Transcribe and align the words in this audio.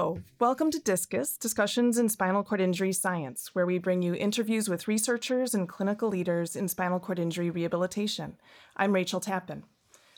Hello, 0.00 0.18
welcome 0.38 0.70
to 0.70 0.78
Discus 0.78 1.36
Discussions 1.36 1.98
in 1.98 2.08
Spinal 2.08 2.42
Cord 2.42 2.62
Injury 2.62 2.90
Science, 2.90 3.54
where 3.54 3.66
we 3.66 3.76
bring 3.76 4.00
you 4.00 4.14
interviews 4.14 4.66
with 4.66 4.88
researchers 4.88 5.52
and 5.52 5.68
clinical 5.68 6.08
leaders 6.08 6.56
in 6.56 6.68
spinal 6.68 6.98
cord 6.98 7.18
injury 7.18 7.50
rehabilitation. 7.50 8.38
I'm 8.74 8.94
Rachel 8.94 9.20
Tappan. 9.20 9.64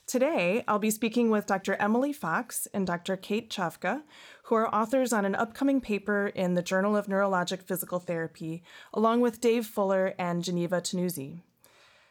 Today, 0.07 0.63
I'll 0.69 0.79
be 0.79 0.93
speaking 0.93 1.31
with 1.31 1.47
Dr. 1.47 1.75
Emily 1.81 2.13
Fox 2.13 2.69
and 2.73 2.87
Dr. 2.87 3.17
Kate 3.17 3.51
Cavka, 3.51 4.03
who 4.45 4.55
are 4.55 4.73
authors 4.73 5.13
on 5.13 5.25
an 5.25 5.35
upcoming 5.35 5.81
paper 5.81 6.29
in 6.29 6.55
the 6.55 6.63
Journal 6.63 6.97
of 6.97 7.09
Neurologic 7.09 7.65
Physical 7.65 7.99
Therapy, 7.99 8.63
along 8.95 9.21
with 9.21 9.41
Dave 9.41 9.67
Fuller 9.67 10.15
and 10.17 10.45
Geneva 10.45 10.81
Tonuzi. 10.81 11.41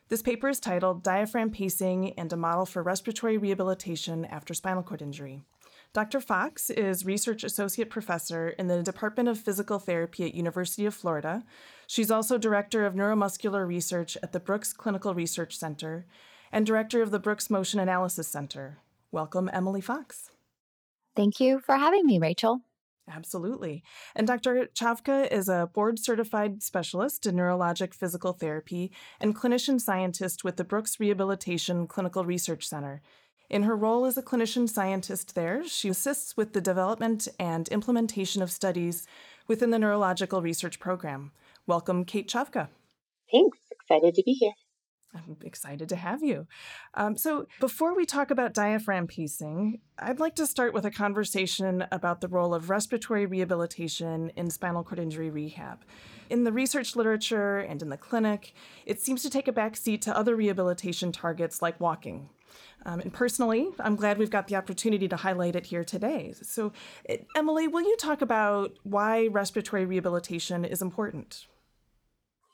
This 0.09 0.21
paper 0.21 0.49
is 0.49 0.59
titled 0.59 1.03
Diaphragm 1.03 1.51
Pacing 1.51 2.19
and 2.19 2.33
a 2.33 2.35
Model 2.35 2.65
for 2.65 2.83
Respiratory 2.83 3.37
Rehabilitation 3.37 4.25
After 4.25 4.53
Spinal 4.53 4.83
Cord 4.83 5.01
Injury. 5.01 5.45
Dr. 5.93 6.21
Fox 6.21 6.69
is 6.69 7.05
Research 7.05 7.43
Associate 7.43 7.89
Professor 7.89 8.47
in 8.47 8.67
the 8.67 8.81
Department 8.81 9.27
of 9.27 9.37
Physical 9.37 9.77
Therapy 9.77 10.23
at 10.23 10.33
University 10.33 10.85
of 10.85 10.95
Florida. 10.95 11.43
She's 11.85 12.09
also 12.09 12.37
Director 12.37 12.85
of 12.85 12.93
Neuromuscular 12.93 13.67
Research 13.67 14.17
at 14.23 14.31
the 14.31 14.39
Brooks 14.39 14.71
Clinical 14.71 15.13
Research 15.13 15.57
Center 15.57 16.05
and 16.49 16.65
Director 16.65 17.01
of 17.01 17.11
the 17.11 17.19
Brooks 17.19 17.49
Motion 17.49 17.81
Analysis 17.81 18.29
Center. 18.29 18.77
Welcome, 19.11 19.49
Emily 19.51 19.81
Fox. 19.81 20.29
Thank 21.13 21.41
you 21.41 21.59
for 21.59 21.75
having 21.75 22.05
me, 22.05 22.19
Rachel. 22.19 22.61
Absolutely. 23.13 23.83
And 24.15 24.25
Dr. 24.25 24.69
Cavka 24.73 25.29
is 25.29 25.49
a 25.49 25.69
board 25.73 25.99
certified 25.99 26.63
specialist 26.63 27.25
in 27.25 27.35
neurologic 27.35 27.93
physical 27.93 28.31
therapy 28.31 28.93
and 29.19 29.35
clinician 29.35 29.81
scientist 29.81 30.45
with 30.45 30.55
the 30.55 30.63
Brooks 30.63 31.01
Rehabilitation 31.01 31.85
Clinical 31.85 32.23
Research 32.23 32.65
Center. 32.65 33.01
In 33.51 33.63
her 33.63 33.75
role 33.75 34.05
as 34.05 34.17
a 34.17 34.23
clinician 34.23 34.69
scientist 34.69 35.35
there, 35.35 35.67
she 35.67 35.89
assists 35.89 36.37
with 36.37 36.53
the 36.53 36.61
development 36.61 37.27
and 37.37 37.67
implementation 37.67 38.41
of 38.41 38.49
studies 38.49 39.05
within 39.45 39.71
the 39.71 39.77
neurological 39.77 40.41
research 40.41 40.79
program. 40.79 41.33
Welcome, 41.67 42.05
Kate 42.05 42.29
Cavka. 42.29 42.69
Thanks. 43.29 43.57
Excited 43.69 44.15
to 44.15 44.23
be 44.23 44.31
here. 44.31 44.53
I'm 45.13 45.35
excited 45.41 45.89
to 45.89 45.97
have 45.97 46.23
you. 46.23 46.47
Um, 46.93 47.17
so, 47.17 47.47
before 47.59 47.93
we 47.93 48.05
talk 48.05 48.31
about 48.31 48.53
diaphragm 48.53 49.07
pacing, 49.07 49.81
I'd 49.99 50.21
like 50.21 50.35
to 50.35 50.47
start 50.47 50.73
with 50.73 50.85
a 50.85 50.91
conversation 50.91 51.85
about 51.91 52.21
the 52.21 52.29
role 52.29 52.53
of 52.53 52.69
respiratory 52.69 53.25
rehabilitation 53.25 54.31
in 54.37 54.49
spinal 54.49 54.85
cord 54.85 54.99
injury 54.99 55.29
rehab. 55.29 55.83
In 56.29 56.45
the 56.45 56.53
research 56.53 56.95
literature 56.95 57.57
and 57.57 57.81
in 57.81 57.89
the 57.89 57.97
clinic, 57.97 58.53
it 58.85 59.01
seems 59.01 59.21
to 59.23 59.29
take 59.29 59.49
a 59.49 59.51
backseat 59.51 59.99
to 60.03 60.15
other 60.15 60.37
rehabilitation 60.37 61.11
targets 61.11 61.61
like 61.61 61.77
walking. 61.81 62.29
Um, 62.85 62.99
and 62.99 63.13
personally, 63.13 63.67
I'm 63.79 63.95
glad 63.95 64.17
we've 64.17 64.29
got 64.29 64.47
the 64.47 64.55
opportunity 64.55 65.07
to 65.07 65.15
highlight 65.15 65.55
it 65.55 65.67
here 65.67 65.83
today. 65.83 66.33
So, 66.41 66.73
eh, 67.07 67.17
Emily, 67.35 67.67
will 67.67 67.81
you 67.81 67.95
talk 67.97 68.21
about 68.21 68.71
why 68.83 69.27
respiratory 69.27 69.85
rehabilitation 69.85 70.65
is 70.65 70.81
important? 70.81 71.45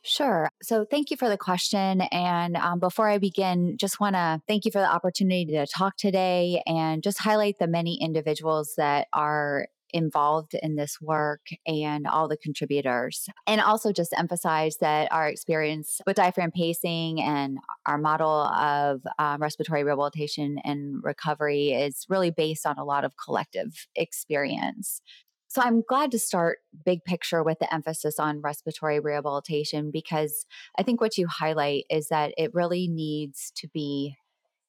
Sure. 0.04 0.50
So, 0.62 0.86
thank 0.90 1.12
you 1.12 1.18
for 1.18 1.30
the 1.30 1.38
question. 1.38 2.02
And 2.02 2.56
um, 2.58 2.80
before 2.80 3.10
I 3.10 3.18
begin, 3.18 3.78
just 3.78 4.00
want 4.00 4.16
to 4.16 4.42
thank 4.48 4.66
you 4.66 4.72
for 4.72 4.80
the 4.80 4.92
opportunity 4.92 5.46
to 5.46 5.66
talk 5.66 5.98
today 5.98 6.62
and 6.66 7.04
just 7.04 7.20
highlight 7.20 7.60
the 7.60 7.68
many 7.68 7.98
individuals 8.02 8.74
that 8.78 9.08
are 9.14 9.68
involved 9.94 10.54
in 10.54 10.76
this 10.76 11.00
work 11.02 11.42
and 11.66 12.08
all 12.08 12.28
the 12.28 12.38
contributors. 12.38 13.28
And 13.46 13.62
also 13.62 13.92
just 13.92 14.14
emphasize 14.18 14.78
that 14.78 15.12
our 15.12 15.28
experience 15.28 16.02
with 16.06 16.18
diaphragm 16.18 16.52
pacing 16.52 17.22
and 17.22 17.60
our 17.86 17.98
model 17.98 18.30
of 18.30 19.02
um, 19.20 19.42
respiratory 19.42 19.84
rehabilitation 19.84 20.60
and 20.64 21.04
recovery 21.04 21.72
is 21.72 22.06
really 22.10 22.32
based 22.32 22.66
on 22.66 22.78
a 22.78 22.86
lot 22.86 23.06
of 23.06 23.14
collective 23.18 23.88
experience. 23.96 25.02
So 25.50 25.62
I'm 25.62 25.82
glad 25.82 26.12
to 26.12 26.20
start 26.20 26.60
big 26.86 27.04
picture 27.04 27.42
with 27.42 27.60
the 27.60 27.74
emphasis 27.74 28.20
on 28.20 28.42
respiratory 28.42 29.00
rehabilitation 29.00 29.92
because 29.92 30.46
I 30.78 30.84
think 30.84 31.00
what 31.00 31.18
you 31.18 31.28
highlight 31.28 31.86
is 31.90 32.10
that 32.10 32.34
it 32.38 32.54
really 32.54 32.88
needs 32.88 33.52
to 33.56 33.68
be 33.70 34.18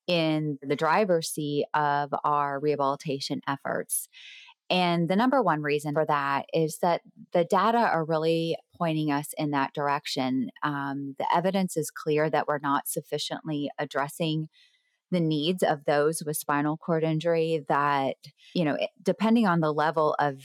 in 0.06 0.58
the 0.62 0.76
driver's 0.76 1.28
seat 1.28 1.66
of 1.74 2.14
our 2.24 2.58
rehabilitation 2.58 3.42
efforts. 3.46 4.08
And 4.70 5.08
the 5.08 5.16
number 5.16 5.42
one 5.42 5.62
reason 5.62 5.94
for 5.94 6.04
that 6.06 6.46
is 6.52 6.78
that 6.82 7.00
the 7.32 7.44
data 7.44 7.78
are 7.78 8.04
really 8.04 8.56
pointing 8.76 9.10
us 9.10 9.28
in 9.38 9.50
that 9.52 9.72
direction. 9.72 10.50
Um, 10.62 11.14
the 11.18 11.26
evidence 11.34 11.76
is 11.76 11.90
clear 11.90 12.28
that 12.28 12.46
we're 12.46 12.58
not 12.58 12.86
sufficiently 12.86 13.70
addressing 13.78 14.48
the 15.10 15.20
needs 15.20 15.62
of 15.62 15.86
those 15.86 16.22
with 16.24 16.36
spinal 16.36 16.76
cord 16.76 17.02
injury, 17.02 17.64
that, 17.68 18.16
you 18.54 18.64
know, 18.64 18.76
depending 19.02 19.46
on 19.46 19.60
the 19.60 19.72
level 19.72 20.14
of 20.18 20.36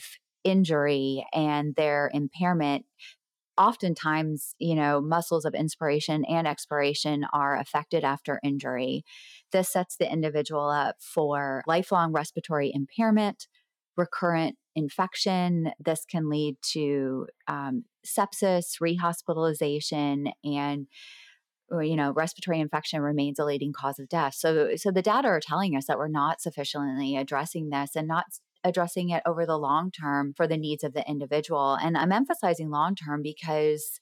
injury 0.46 1.26
and 1.34 1.76
their 1.76 2.10
impairment, 2.14 2.86
oftentimes, 3.58 4.56
you 4.60 4.74
know, 4.74 5.02
muscles 5.02 5.44
of 5.46 5.54
inspiration 5.54 6.24
and 6.26 6.48
expiration 6.48 7.26
are 7.34 7.58
affected 7.60 8.04
after 8.04 8.40
injury. 8.42 9.04
This 9.52 9.70
sets 9.70 9.98
the 9.98 10.12
individual 10.12 10.70
up 10.70 10.96
for 11.00 11.62
lifelong 11.68 12.14
respiratory 12.14 12.72
impairment 12.74 13.48
recurrent 13.98 14.56
infection. 14.76 15.72
This 15.80 16.06
can 16.06 16.30
lead 16.30 16.58
to 16.74 17.28
um, 17.48 17.86
sepsis, 18.06 18.82
rehospitalization, 18.82 20.32
and 20.44 20.88
you 21.82 21.96
know 21.96 22.12
respiratory 22.12 22.60
infection 22.60 23.02
remains 23.02 23.40
a 23.40 23.46
leading 23.46 23.74
cause 23.74 24.00
of 24.00 24.10
death. 24.10 24.36
So, 24.36 24.76
so 24.76 24.92
the 24.92 25.02
data 25.02 25.28
are 25.28 25.40
telling 25.40 25.76
us 25.76 25.86
that 25.88 25.98
we're 25.98 26.08
not 26.08 26.42
sufficiently 26.42 27.16
addressing 27.16 27.70
this 27.70 27.96
and 27.96 28.08
not 28.08 28.26
addressing 28.64 29.10
it 29.10 29.24
over 29.26 29.46
the 29.46 29.58
long 29.58 29.92
term 29.92 30.34
for 30.36 30.48
the 30.48 30.58
needs 30.58 30.84
of 30.84 30.94
the 30.94 31.08
individual. 31.10 31.76
And 31.76 31.98
I'm 31.98 32.12
emphasizing 32.12 32.70
long 32.70 32.96
term 32.96 33.22
because 33.22 34.00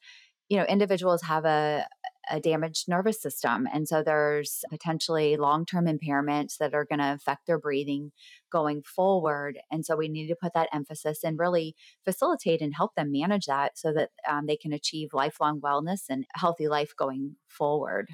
you 0.50 0.58
know 0.58 0.66
individuals 0.66 1.22
have 1.24 1.46
a 1.46 1.88
a 2.30 2.40
damaged 2.40 2.88
nervous 2.88 3.22
system. 3.22 3.68
And 3.72 3.88
so 3.88 4.04
there's 4.04 4.64
potentially 4.70 5.38
long 5.38 5.66
term 5.66 5.86
impairments 5.86 6.58
that 6.58 6.74
are 6.74 6.86
going 6.86 7.00
to 7.00 7.14
affect 7.14 7.48
their 7.48 7.60
breathing 7.60 8.12
going 8.52 8.84
forward. 8.84 9.60
And 9.72 9.86
so 9.86 9.96
we 9.96 10.08
need 10.08 10.28
to 10.28 10.36
put 10.36 10.54
that 10.54 10.70
emphasis 10.74 11.24
and 11.24 11.40
really 11.40 11.76
facilitate 12.04 12.62
and 12.62 12.76
help 12.76 12.96
them 12.96 13.12
manage 13.12 13.46
that 13.46 13.78
so 13.78 13.94
that 13.94 14.10
um, 14.30 14.46
they 14.46 14.58
can 14.58 14.74
achieve 14.74 15.10
lifelong 15.14 15.60
wellness 15.62 16.02
and 16.10 16.26
healthy 16.36 16.68
life 16.68 16.94
going 16.98 17.36
forward. 17.48 18.10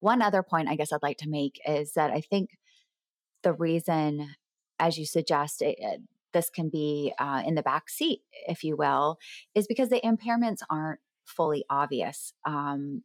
One 0.00 0.20
other 0.20 0.42
point 0.42 0.68
I 0.68 0.76
guess 0.76 0.92
I'd 0.92 1.02
like 1.02 1.18
to 1.18 1.28
make 1.28 1.60
is 1.66 1.92
that 1.92 2.10
I 2.10 2.20
think 2.20 2.50
the 3.42 3.52
reason, 3.52 4.34
as 4.78 4.98
you 4.98 5.06
suggest, 5.06 5.62
it, 5.62 5.78
this 6.32 6.50
can 6.50 6.70
be 6.70 7.12
uh, 7.18 7.42
in 7.46 7.54
the 7.54 7.62
back 7.62 7.88
seat, 7.88 8.20
if 8.48 8.64
you 8.64 8.76
will, 8.76 9.18
is 9.54 9.66
because 9.66 9.90
the 9.90 10.00
impairments 10.00 10.60
aren't 10.70 11.00
fully 11.24 11.64
obvious. 11.70 12.32
Um, 12.46 13.02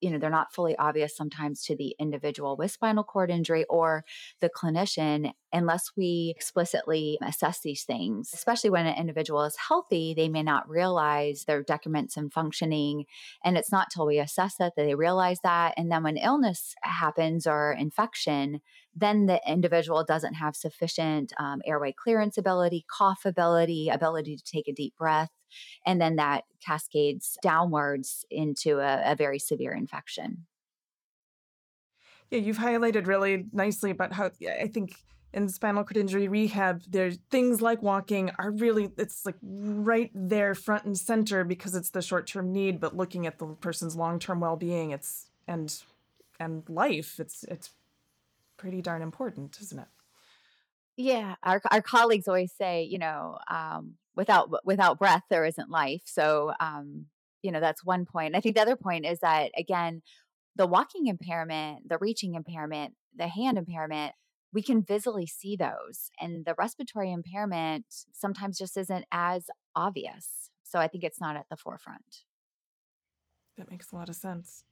you 0.00 0.10
know, 0.10 0.18
they're 0.18 0.30
not 0.30 0.52
fully 0.52 0.76
obvious 0.76 1.16
sometimes 1.16 1.62
to 1.64 1.76
the 1.76 1.94
individual 1.98 2.56
with 2.56 2.70
spinal 2.70 3.04
cord 3.04 3.30
injury 3.30 3.64
or 3.68 4.04
the 4.40 4.48
clinician 4.48 5.32
unless 5.52 5.90
we 5.96 6.32
explicitly 6.36 7.18
assess 7.22 7.60
these 7.60 7.84
things. 7.84 8.30
Especially 8.34 8.70
when 8.70 8.86
an 8.86 8.96
individual 8.96 9.42
is 9.44 9.56
healthy, 9.68 10.14
they 10.14 10.28
may 10.28 10.42
not 10.42 10.68
realize 10.68 11.44
their 11.44 11.62
decrements 11.62 12.16
in 12.16 12.30
functioning. 12.30 13.04
And 13.44 13.56
it's 13.56 13.72
not 13.72 13.88
till 13.92 14.06
we 14.06 14.18
assess 14.18 14.54
it 14.60 14.72
that 14.76 14.84
they 14.84 14.94
realize 14.94 15.38
that. 15.42 15.74
And 15.76 15.90
then 15.90 16.02
when 16.02 16.16
illness 16.16 16.74
happens 16.82 17.46
or 17.46 17.72
infection, 17.72 18.60
then 18.94 19.26
the 19.26 19.40
individual 19.46 20.04
doesn't 20.04 20.34
have 20.34 20.56
sufficient 20.56 21.32
um, 21.40 21.60
airway 21.66 21.92
clearance 21.92 22.36
ability, 22.36 22.84
cough 22.90 23.24
ability, 23.24 23.88
ability 23.88 24.36
to 24.36 24.44
take 24.44 24.68
a 24.68 24.72
deep 24.72 24.94
breath 24.96 25.30
and 25.86 26.00
then 26.00 26.16
that 26.16 26.44
cascades 26.64 27.38
downwards 27.42 28.24
into 28.30 28.78
a, 28.78 29.12
a 29.12 29.16
very 29.16 29.38
severe 29.38 29.72
infection. 29.72 30.46
Yeah, 32.30 32.40
you've 32.40 32.58
highlighted 32.58 33.06
really 33.06 33.46
nicely 33.52 33.90
about 33.90 34.12
how 34.12 34.30
I 34.60 34.68
think 34.68 34.94
in 35.32 35.48
spinal 35.48 35.84
cord 35.84 35.96
injury 35.96 36.28
rehab, 36.28 36.82
there's 36.88 37.18
things 37.30 37.60
like 37.60 37.82
walking 37.82 38.30
are 38.38 38.50
really 38.50 38.90
it's 38.96 39.26
like 39.26 39.36
right 39.42 40.10
there 40.14 40.54
front 40.54 40.84
and 40.84 40.96
center 40.96 41.44
because 41.44 41.74
it's 41.74 41.90
the 41.90 42.02
short 42.02 42.26
term 42.26 42.52
need, 42.52 42.80
but 42.80 42.96
looking 42.96 43.26
at 43.26 43.38
the 43.38 43.46
person's 43.46 43.96
long 43.96 44.18
term 44.18 44.40
well 44.40 44.56
being, 44.56 44.90
it's 44.90 45.26
and 45.46 45.82
and 46.40 46.68
life, 46.68 47.18
it's 47.18 47.44
it's 47.44 47.70
pretty 48.56 48.80
darn 48.80 49.02
important, 49.02 49.58
isn't 49.60 49.78
it? 49.78 49.88
Yeah, 50.96 51.36
our 51.42 51.60
our 51.70 51.82
colleagues 51.82 52.26
always 52.26 52.52
say, 52.52 52.84
you 52.84 52.98
know, 52.98 53.38
um, 53.48 53.94
without 54.18 54.50
without 54.66 54.98
breath 54.98 55.22
there 55.30 55.46
isn't 55.46 55.70
life. 55.70 56.02
So 56.04 56.52
um 56.60 57.06
you 57.40 57.52
know 57.52 57.60
that's 57.60 57.84
one 57.84 58.04
point. 58.04 58.36
I 58.36 58.40
think 58.40 58.56
the 58.56 58.62
other 58.62 58.76
point 58.76 59.06
is 59.06 59.20
that 59.20 59.52
again 59.56 60.02
the 60.56 60.66
walking 60.66 61.06
impairment 61.06 61.88
the 61.88 61.98
reaching 61.98 62.34
impairment 62.34 62.94
the 63.16 63.28
hand 63.28 63.56
impairment 63.56 64.12
we 64.52 64.62
can 64.62 64.82
visually 64.82 65.26
see 65.26 65.56
those 65.56 66.10
and 66.20 66.44
the 66.44 66.54
respiratory 66.58 67.12
impairment 67.12 67.84
sometimes 68.12 68.58
just 68.58 68.76
isn't 68.76 69.06
as 69.12 69.46
obvious. 69.74 70.50
So 70.64 70.80
i 70.80 70.88
think 70.88 71.04
it's 71.04 71.20
not 71.20 71.36
at 71.36 71.46
the 71.48 71.56
forefront. 71.56 72.24
That 73.56 73.70
makes 73.70 73.92
a 73.92 73.96
lot 73.96 74.08
of 74.08 74.16
sense 74.16 74.64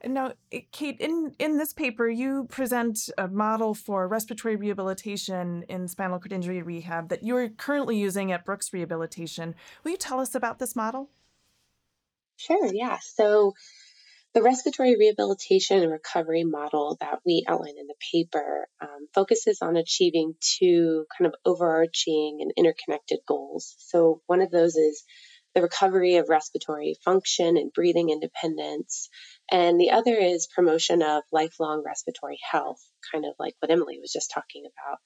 And 0.00 0.14
now, 0.14 0.32
Kate, 0.72 0.98
in, 0.98 1.34
in 1.38 1.58
this 1.58 1.74
paper, 1.74 2.08
you 2.08 2.46
present 2.48 3.10
a 3.18 3.28
model 3.28 3.74
for 3.74 4.08
respiratory 4.08 4.56
rehabilitation 4.56 5.64
in 5.68 5.88
spinal 5.88 6.18
cord 6.18 6.32
injury 6.32 6.62
rehab 6.62 7.10
that 7.10 7.22
you're 7.22 7.50
currently 7.50 7.98
using 7.98 8.32
at 8.32 8.46
Brooks 8.46 8.72
Rehabilitation. 8.72 9.54
Will 9.84 9.90
you 9.90 9.96
tell 9.98 10.20
us 10.20 10.34
about 10.34 10.58
this 10.58 10.74
model? 10.74 11.10
Sure, 12.36 12.72
yeah. 12.72 12.98
So, 13.02 13.52
the 14.32 14.42
respiratory 14.42 14.96
rehabilitation 14.96 15.82
and 15.82 15.90
recovery 15.90 16.44
model 16.44 16.96
that 17.00 17.18
we 17.26 17.44
outline 17.48 17.76
in 17.78 17.88
the 17.88 17.94
paper 18.12 18.68
um, 18.80 19.08
focuses 19.12 19.60
on 19.60 19.76
achieving 19.76 20.34
two 20.40 21.04
kind 21.18 21.26
of 21.26 21.34
overarching 21.44 22.38
and 22.40 22.52
interconnected 22.56 23.18
goals. 23.26 23.74
So, 23.78 24.22
one 24.26 24.40
of 24.40 24.50
those 24.50 24.76
is 24.76 25.04
the 25.54 25.62
recovery 25.62 26.16
of 26.16 26.28
respiratory 26.28 26.96
function 27.04 27.56
and 27.56 27.72
breathing 27.72 28.10
independence. 28.10 29.08
And 29.50 29.80
the 29.80 29.90
other 29.90 30.14
is 30.14 30.48
promotion 30.54 31.02
of 31.02 31.22
lifelong 31.32 31.82
respiratory 31.84 32.38
health, 32.50 32.80
kind 33.12 33.24
of 33.24 33.34
like 33.38 33.54
what 33.60 33.70
Emily 33.70 33.98
was 34.00 34.12
just 34.12 34.30
talking 34.32 34.64
about. 34.66 34.98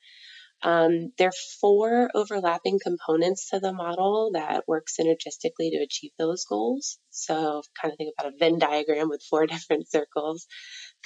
Um, 0.62 1.12
there 1.19 1.29
are 1.29 1.61
four 1.61 2.11
overlapping 2.14 2.79
components 2.82 3.50
to 3.50 3.61
the 3.61 3.73
model 3.73 4.31
that 4.32 4.64
work 4.67 4.87
synergistically 4.88 5.70
to 5.70 5.82
achieve 5.82 6.12
those 6.19 6.44
goals. 6.44 6.99
So, 7.11 7.62
kind 7.81 7.93
of 7.93 7.99
think 7.99 8.14
about 8.19 8.32
a 8.32 8.37
Venn 8.38 8.58
diagram 8.58 9.08
with 9.11 9.23
four 9.29 9.46
different 9.46 9.91
circles, 9.91 10.46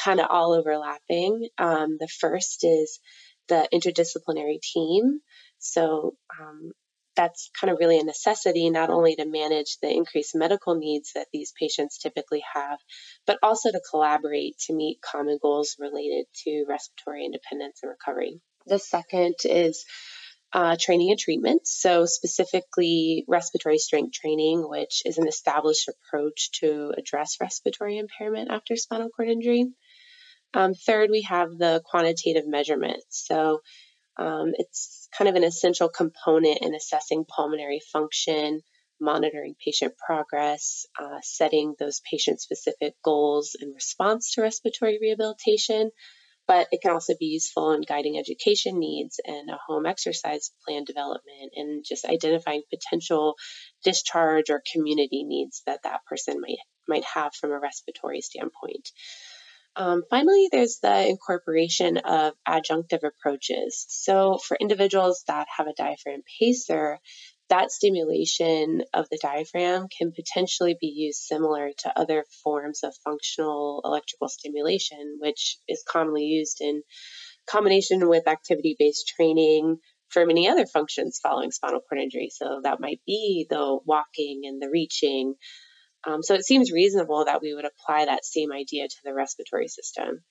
kind 0.02 0.20
of 0.20 0.26
all 0.30 0.52
overlapping. 0.52 1.48
Um, 1.58 1.96
the 1.98 2.08
first 2.20 2.64
is 2.64 3.00
the 3.48 3.68
interdisciplinary 3.72 4.60
team. 4.60 5.20
So, 5.58 6.14
um, 6.40 6.70
that's 7.18 7.50
kind 7.60 7.72
of 7.72 7.78
really 7.80 7.98
a 7.98 8.04
necessity 8.04 8.70
not 8.70 8.90
only 8.90 9.16
to 9.16 9.26
manage 9.26 9.78
the 9.82 9.90
increased 9.90 10.36
medical 10.36 10.76
needs 10.76 11.14
that 11.14 11.26
these 11.32 11.52
patients 11.58 11.98
typically 11.98 12.42
have, 12.54 12.78
but 13.26 13.38
also 13.42 13.72
to 13.72 13.82
collaborate 13.90 14.56
to 14.66 14.72
meet 14.72 15.00
common 15.02 15.36
goals 15.42 15.74
related 15.80 16.26
to 16.44 16.64
respiratory 16.68 17.24
independence 17.24 17.80
and 17.82 17.90
recovery. 17.90 18.40
The 18.66 18.78
second 18.78 19.34
is 19.44 19.84
uh, 20.52 20.76
training 20.80 21.10
and 21.10 21.18
treatment. 21.18 21.66
So, 21.66 22.06
specifically, 22.06 23.24
respiratory 23.26 23.78
strength 23.78 24.12
training, 24.12 24.66
which 24.68 25.02
is 25.04 25.18
an 25.18 25.26
established 25.26 25.88
approach 25.88 26.52
to 26.60 26.94
address 26.96 27.36
respiratory 27.40 27.98
impairment 27.98 28.50
after 28.52 28.76
spinal 28.76 29.10
cord 29.10 29.28
injury. 29.28 29.66
Um, 30.54 30.74
third, 30.74 31.10
we 31.10 31.22
have 31.22 31.50
the 31.58 31.82
quantitative 31.84 32.46
measurement. 32.46 33.02
So, 33.08 33.60
um, 34.18 34.52
it's 34.54 35.08
kind 35.16 35.28
of 35.28 35.36
an 35.36 35.44
essential 35.44 35.88
component 35.88 36.58
in 36.62 36.74
assessing 36.74 37.24
pulmonary 37.24 37.80
function, 37.92 38.60
monitoring 39.00 39.54
patient 39.64 39.94
progress, 39.96 40.86
uh, 41.00 41.18
setting 41.22 41.74
those 41.78 42.00
patient 42.10 42.40
specific 42.40 42.94
goals 43.04 43.56
in 43.60 43.72
response 43.72 44.34
to 44.34 44.42
respiratory 44.42 44.98
rehabilitation. 45.00 45.90
But 46.46 46.68
it 46.72 46.80
can 46.80 46.92
also 46.92 47.12
be 47.20 47.26
useful 47.26 47.72
in 47.72 47.82
guiding 47.82 48.18
education 48.18 48.78
needs 48.78 49.20
and 49.22 49.50
a 49.50 49.58
home 49.66 49.84
exercise 49.84 50.50
plan 50.64 50.84
development 50.84 51.52
and 51.54 51.84
just 51.86 52.06
identifying 52.06 52.62
potential 52.70 53.34
discharge 53.84 54.48
or 54.48 54.62
community 54.72 55.24
needs 55.24 55.62
that 55.66 55.80
that 55.84 56.06
person 56.06 56.40
might 56.40 56.56
might 56.88 57.04
have 57.04 57.34
from 57.34 57.52
a 57.52 57.60
respiratory 57.60 58.22
standpoint. 58.22 58.88
Um, 59.76 60.02
finally, 60.10 60.48
there's 60.50 60.78
the 60.82 61.08
incorporation 61.08 61.98
of 61.98 62.34
adjunctive 62.46 63.04
approaches. 63.04 63.86
So, 63.88 64.38
for 64.38 64.56
individuals 64.60 65.22
that 65.28 65.46
have 65.56 65.68
a 65.68 65.72
diaphragm 65.72 66.22
pacer, 66.38 66.98
that 67.48 67.70
stimulation 67.70 68.82
of 68.92 69.08
the 69.10 69.18
diaphragm 69.22 69.86
can 69.88 70.12
potentially 70.12 70.76
be 70.80 70.88
used 70.88 71.20
similar 71.20 71.70
to 71.78 71.98
other 71.98 72.24
forms 72.42 72.82
of 72.82 72.94
functional 73.04 73.80
electrical 73.84 74.28
stimulation, 74.28 75.18
which 75.20 75.58
is 75.68 75.84
commonly 75.88 76.24
used 76.24 76.60
in 76.60 76.82
combination 77.48 78.08
with 78.08 78.28
activity 78.28 78.76
based 78.78 79.12
training 79.16 79.78
for 80.08 80.26
many 80.26 80.48
other 80.48 80.66
functions 80.66 81.20
following 81.22 81.50
spinal 81.52 81.80
cord 81.80 82.00
injury. 82.00 82.30
So, 82.30 82.60
that 82.64 82.80
might 82.80 83.00
be 83.06 83.46
the 83.48 83.78
walking 83.84 84.42
and 84.44 84.60
the 84.60 84.70
reaching, 84.70 85.34
um, 86.06 86.22
so 86.22 86.34
it 86.34 86.44
seems 86.44 86.72
reasonable 86.72 87.24
that 87.24 87.42
we 87.42 87.54
would 87.54 87.64
apply 87.64 88.04
that 88.04 88.24
same 88.24 88.52
idea 88.52 88.88
to 88.88 88.96
the 89.04 89.14
respiratory 89.14 89.68
system. 89.68 90.22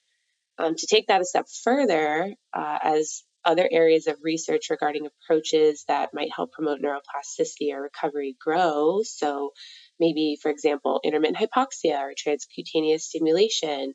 Um, 0.60 0.76
to 0.76 0.88
take 0.88 1.08
that 1.08 1.22
a 1.22 1.26
step 1.26 1.46
further, 1.64 2.34
uh, 2.54 2.80
as 2.82 3.24
other 3.46 3.68
areas 3.72 4.08
of 4.08 4.18
research 4.24 4.70
regarding 4.70 5.08
approaches 5.08 5.86
that 5.88 6.14
might 6.14 6.34
help 6.36 6.52
promote 6.52 6.82
neuroplasticity 6.82 7.72
or 7.72 7.82
recovery 7.82 8.36
grow, 8.40 9.02
so 9.04 9.52
maybe, 10.00 10.38
for 10.42 10.50
example, 10.50 11.00
intermittent 11.04 11.38
hypoxia 11.38 12.00
or 12.00 12.14
transcutaneous 12.14 13.02
stimulation, 13.02 13.94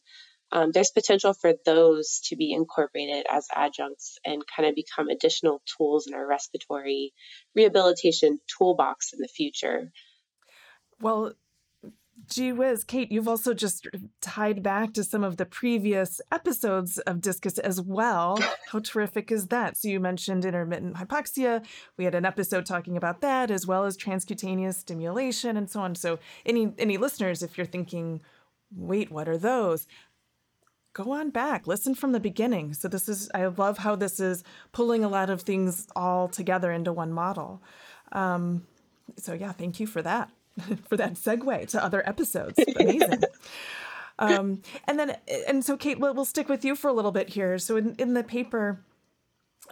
um, 0.52 0.70
there's 0.70 0.90
potential 0.90 1.32
for 1.32 1.54
those 1.64 2.20
to 2.26 2.36
be 2.36 2.52
incorporated 2.52 3.24
as 3.30 3.48
adjuncts 3.54 4.18
and 4.24 4.42
kind 4.54 4.68
of 4.68 4.74
become 4.74 5.08
additional 5.08 5.62
tools 5.76 6.06
in 6.06 6.14
our 6.14 6.26
respiratory 6.26 7.12
rehabilitation 7.54 8.38
toolbox 8.58 9.14
in 9.14 9.18
the 9.20 9.28
future. 9.28 9.90
Well, 11.00 11.32
Gee 12.28 12.52
whiz, 12.52 12.84
Kate, 12.84 13.10
you've 13.10 13.28
also 13.28 13.52
just 13.52 13.86
tied 14.20 14.62
back 14.62 14.92
to 14.94 15.04
some 15.04 15.24
of 15.24 15.38
the 15.38 15.46
previous 15.46 16.20
episodes 16.30 16.98
of 16.98 17.20
Discus 17.20 17.58
as 17.58 17.80
well. 17.80 18.38
How 18.68 18.78
terrific 18.78 19.32
is 19.32 19.48
that? 19.48 19.76
So, 19.76 19.88
you 19.88 19.98
mentioned 19.98 20.44
intermittent 20.44 20.96
hypoxia. 20.96 21.64
We 21.96 22.04
had 22.04 22.14
an 22.14 22.24
episode 22.24 22.64
talking 22.64 22.96
about 22.96 23.22
that, 23.22 23.50
as 23.50 23.66
well 23.66 23.84
as 23.84 23.96
transcutaneous 23.96 24.74
stimulation 24.74 25.56
and 25.56 25.68
so 25.68 25.80
on. 25.80 25.94
So, 25.94 26.18
any, 26.46 26.72
any 26.78 26.96
listeners, 26.96 27.42
if 27.42 27.56
you're 27.56 27.66
thinking, 27.66 28.20
wait, 28.74 29.10
what 29.10 29.28
are 29.28 29.38
those? 29.38 29.86
Go 30.92 31.12
on 31.12 31.30
back, 31.30 31.66
listen 31.66 31.94
from 31.94 32.12
the 32.12 32.20
beginning. 32.20 32.74
So, 32.74 32.88
this 32.88 33.08
is, 33.08 33.30
I 33.34 33.46
love 33.46 33.78
how 33.78 33.96
this 33.96 34.20
is 34.20 34.44
pulling 34.72 35.02
a 35.02 35.08
lot 35.08 35.30
of 35.30 35.42
things 35.42 35.86
all 35.96 36.28
together 36.28 36.70
into 36.72 36.92
one 36.92 37.12
model. 37.12 37.62
Um, 38.12 38.66
so, 39.18 39.32
yeah, 39.32 39.52
thank 39.52 39.80
you 39.80 39.86
for 39.86 40.02
that. 40.02 40.30
for 40.88 40.96
that 40.96 41.14
segue 41.14 41.68
to 41.68 41.84
other 41.84 42.06
episodes. 42.06 42.58
Amazing. 42.76 43.22
um, 44.18 44.62
and 44.86 44.98
then, 44.98 45.16
and 45.48 45.64
so, 45.64 45.76
Kate, 45.76 45.98
we'll, 45.98 46.14
we'll 46.14 46.24
stick 46.24 46.48
with 46.48 46.64
you 46.64 46.74
for 46.74 46.88
a 46.88 46.92
little 46.92 47.12
bit 47.12 47.30
here. 47.30 47.58
So, 47.58 47.76
in, 47.76 47.94
in 47.98 48.14
the 48.14 48.22
paper, 48.22 48.84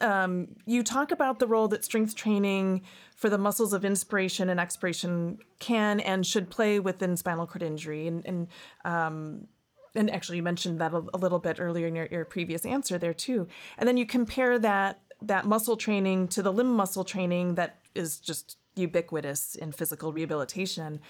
um, 0.01 0.49
you 0.67 0.83
talk 0.83 1.11
about 1.11 1.39
the 1.39 1.47
role 1.47 1.69
that 1.69 1.85
strength 1.85 2.15
training 2.15 2.83
for 3.15 3.29
the 3.29 3.39
muscles 3.39 3.73
of 3.73 3.85
inspiration 3.85 4.49
and 4.49 4.59
expiration 4.59 5.39
can 5.59 6.01
and 6.01 6.27
should 6.27 6.49
play 6.49 6.81
within 6.81 7.17
spinal 7.17 7.47
cord 7.47 7.63
injury. 7.63 8.07
And, 8.07 8.25
and, 8.25 8.49
um, 8.85 9.49
and 9.95 10.11
actually, 10.11 10.37
you 10.37 10.43
mentioned 10.43 10.81
that 10.81 10.95
a, 10.95 11.05
a 11.13 11.19
little 11.19 11.41
bit 11.41 11.61
earlier 11.61 11.87
in 11.87 11.95
your, 11.95 12.07
your 12.11 12.25
previous 12.25 12.65
answer 12.65 12.97
there, 12.97 13.13
too. 13.13 13.49
And 13.77 13.89
then 13.89 13.97
you 13.97 14.07
compare 14.07 14.59
that 14.59 15.01
that 15.23 15.45
muscle 15.45 15.77
training 15.77 16.29
to 16.29 16.43
the 16.43 16.53
limb 16.53 16.75
muscle 16.75 17.05
training 17.05 17.57
that 17.57 17.77
is 17.95 18.19
just 18.19 18.57
ubiquitous 18.77 19.55
in 19.55 19.73
physical 19.73 20.13
rehabilitation. 20.13 21.01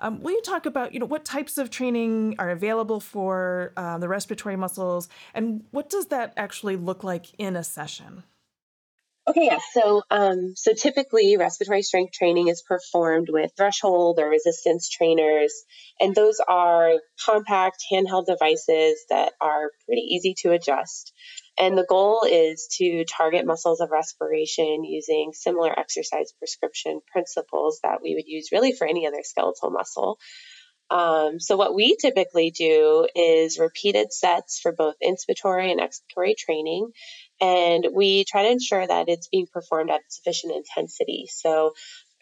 Um, 0.00 0.22
will 0.22 0.32
you 0.32 0.42
talk 0.42 0.66
about 0.66 0.94
you 0.94 1.00
know 1.00 1.06
what 1.06 1.24
types 1.24 1.58
of 1.58 1.70
training 1.70 2.36
are 2.38 2.50
available 2.50 3.00
for 3.00 3.72
uh, 3.76 3.98
the 3.98 4.08
respiratory 4.08 4.56
muscles, 4.56 5.08
and 5.34 5.64
what 5.70 5.90
does 5.90 6.06
that 6.06 6.32
actually 6.36 6.76
look 6.76 7.02
like 7.02 7.34
in 7.38 7.56
a 7.56 7.64
session? 7.64 8.22
Okay, 9.28 9.44
yeah. 9.44 9.58
So, 9.74 10.02
um, 10.10 10.54
so 10.56 10.72
typically, 10.72 11.36
respiratory 11.36 11.82
strength 11.82 12.14
training 12.14 12.48
is 12.48 12.62
performed 12.62 13.28
with 13.30 13.50
threshold 13.58 14.18
or 14.18 14.30
resistance 14.30 14.88
trainers, 14.88 15.52
and 16.00 16.14
those 16.14 16.40
are 16.48 16.92
compact 17.26 17.84
handheld 17.92 18.24
devices 18.24 19.04
that 19.10 19.34
are 19.38 19.70
pretty 19.84 20.00
easy 20.00 20.34
to 20.38 20.52
adjust. 20.52 21.12
And 21.58 21.76
the 21.76 21.86
goal 21.88 22.22
is 22.28 22.68
to 22.78 23.04
target 23.04 23.44
muscles 23.44 23.80
of 23.80 23.90
respiration 23.90 24.84
using 24.84 25.32
similar 25.32 25.76
exercise 25.76 26.32
prescription 26.38 27.00
principles 27.10 27.80
that 27.82 28.00
we 28.02 28.14
would 28.14 28.28
use 28.28 28.50
really 28.52 28.72
for 28.72 28.86
any 28.86 29.06
other 29.06 29.22
skeletal 29.22 29.70
muscle. 29.70 30.18
Um, 30.90 31.38
so, 31.38 31.56
what 31.56 31.74
we 31.74 31.96
typically 31.96 32.50
do 32.50 33.06
is 33.14 33.58
repeated 33.58 34.12
sets 34.12 34.58
for 34.58 34.72
both 34.72 34.94
inspiratory 35.04 35.70
and 35.70 35.80
expiratory 35.80 36.34
training. 36.36 36.92
And 37.40 37.86
we 37.92 38.24
try 38.24 38.44
to 38.44 38.50
ensure 38.50 38.86
that 38.86 39.08
it's 39.08 39.28
being 39.28 39.46
performed 39.52 39.90
at 39.90 40.00
sufficient 40.08 40.54
intensity. 40.54 41.26
So, 41.30 41.74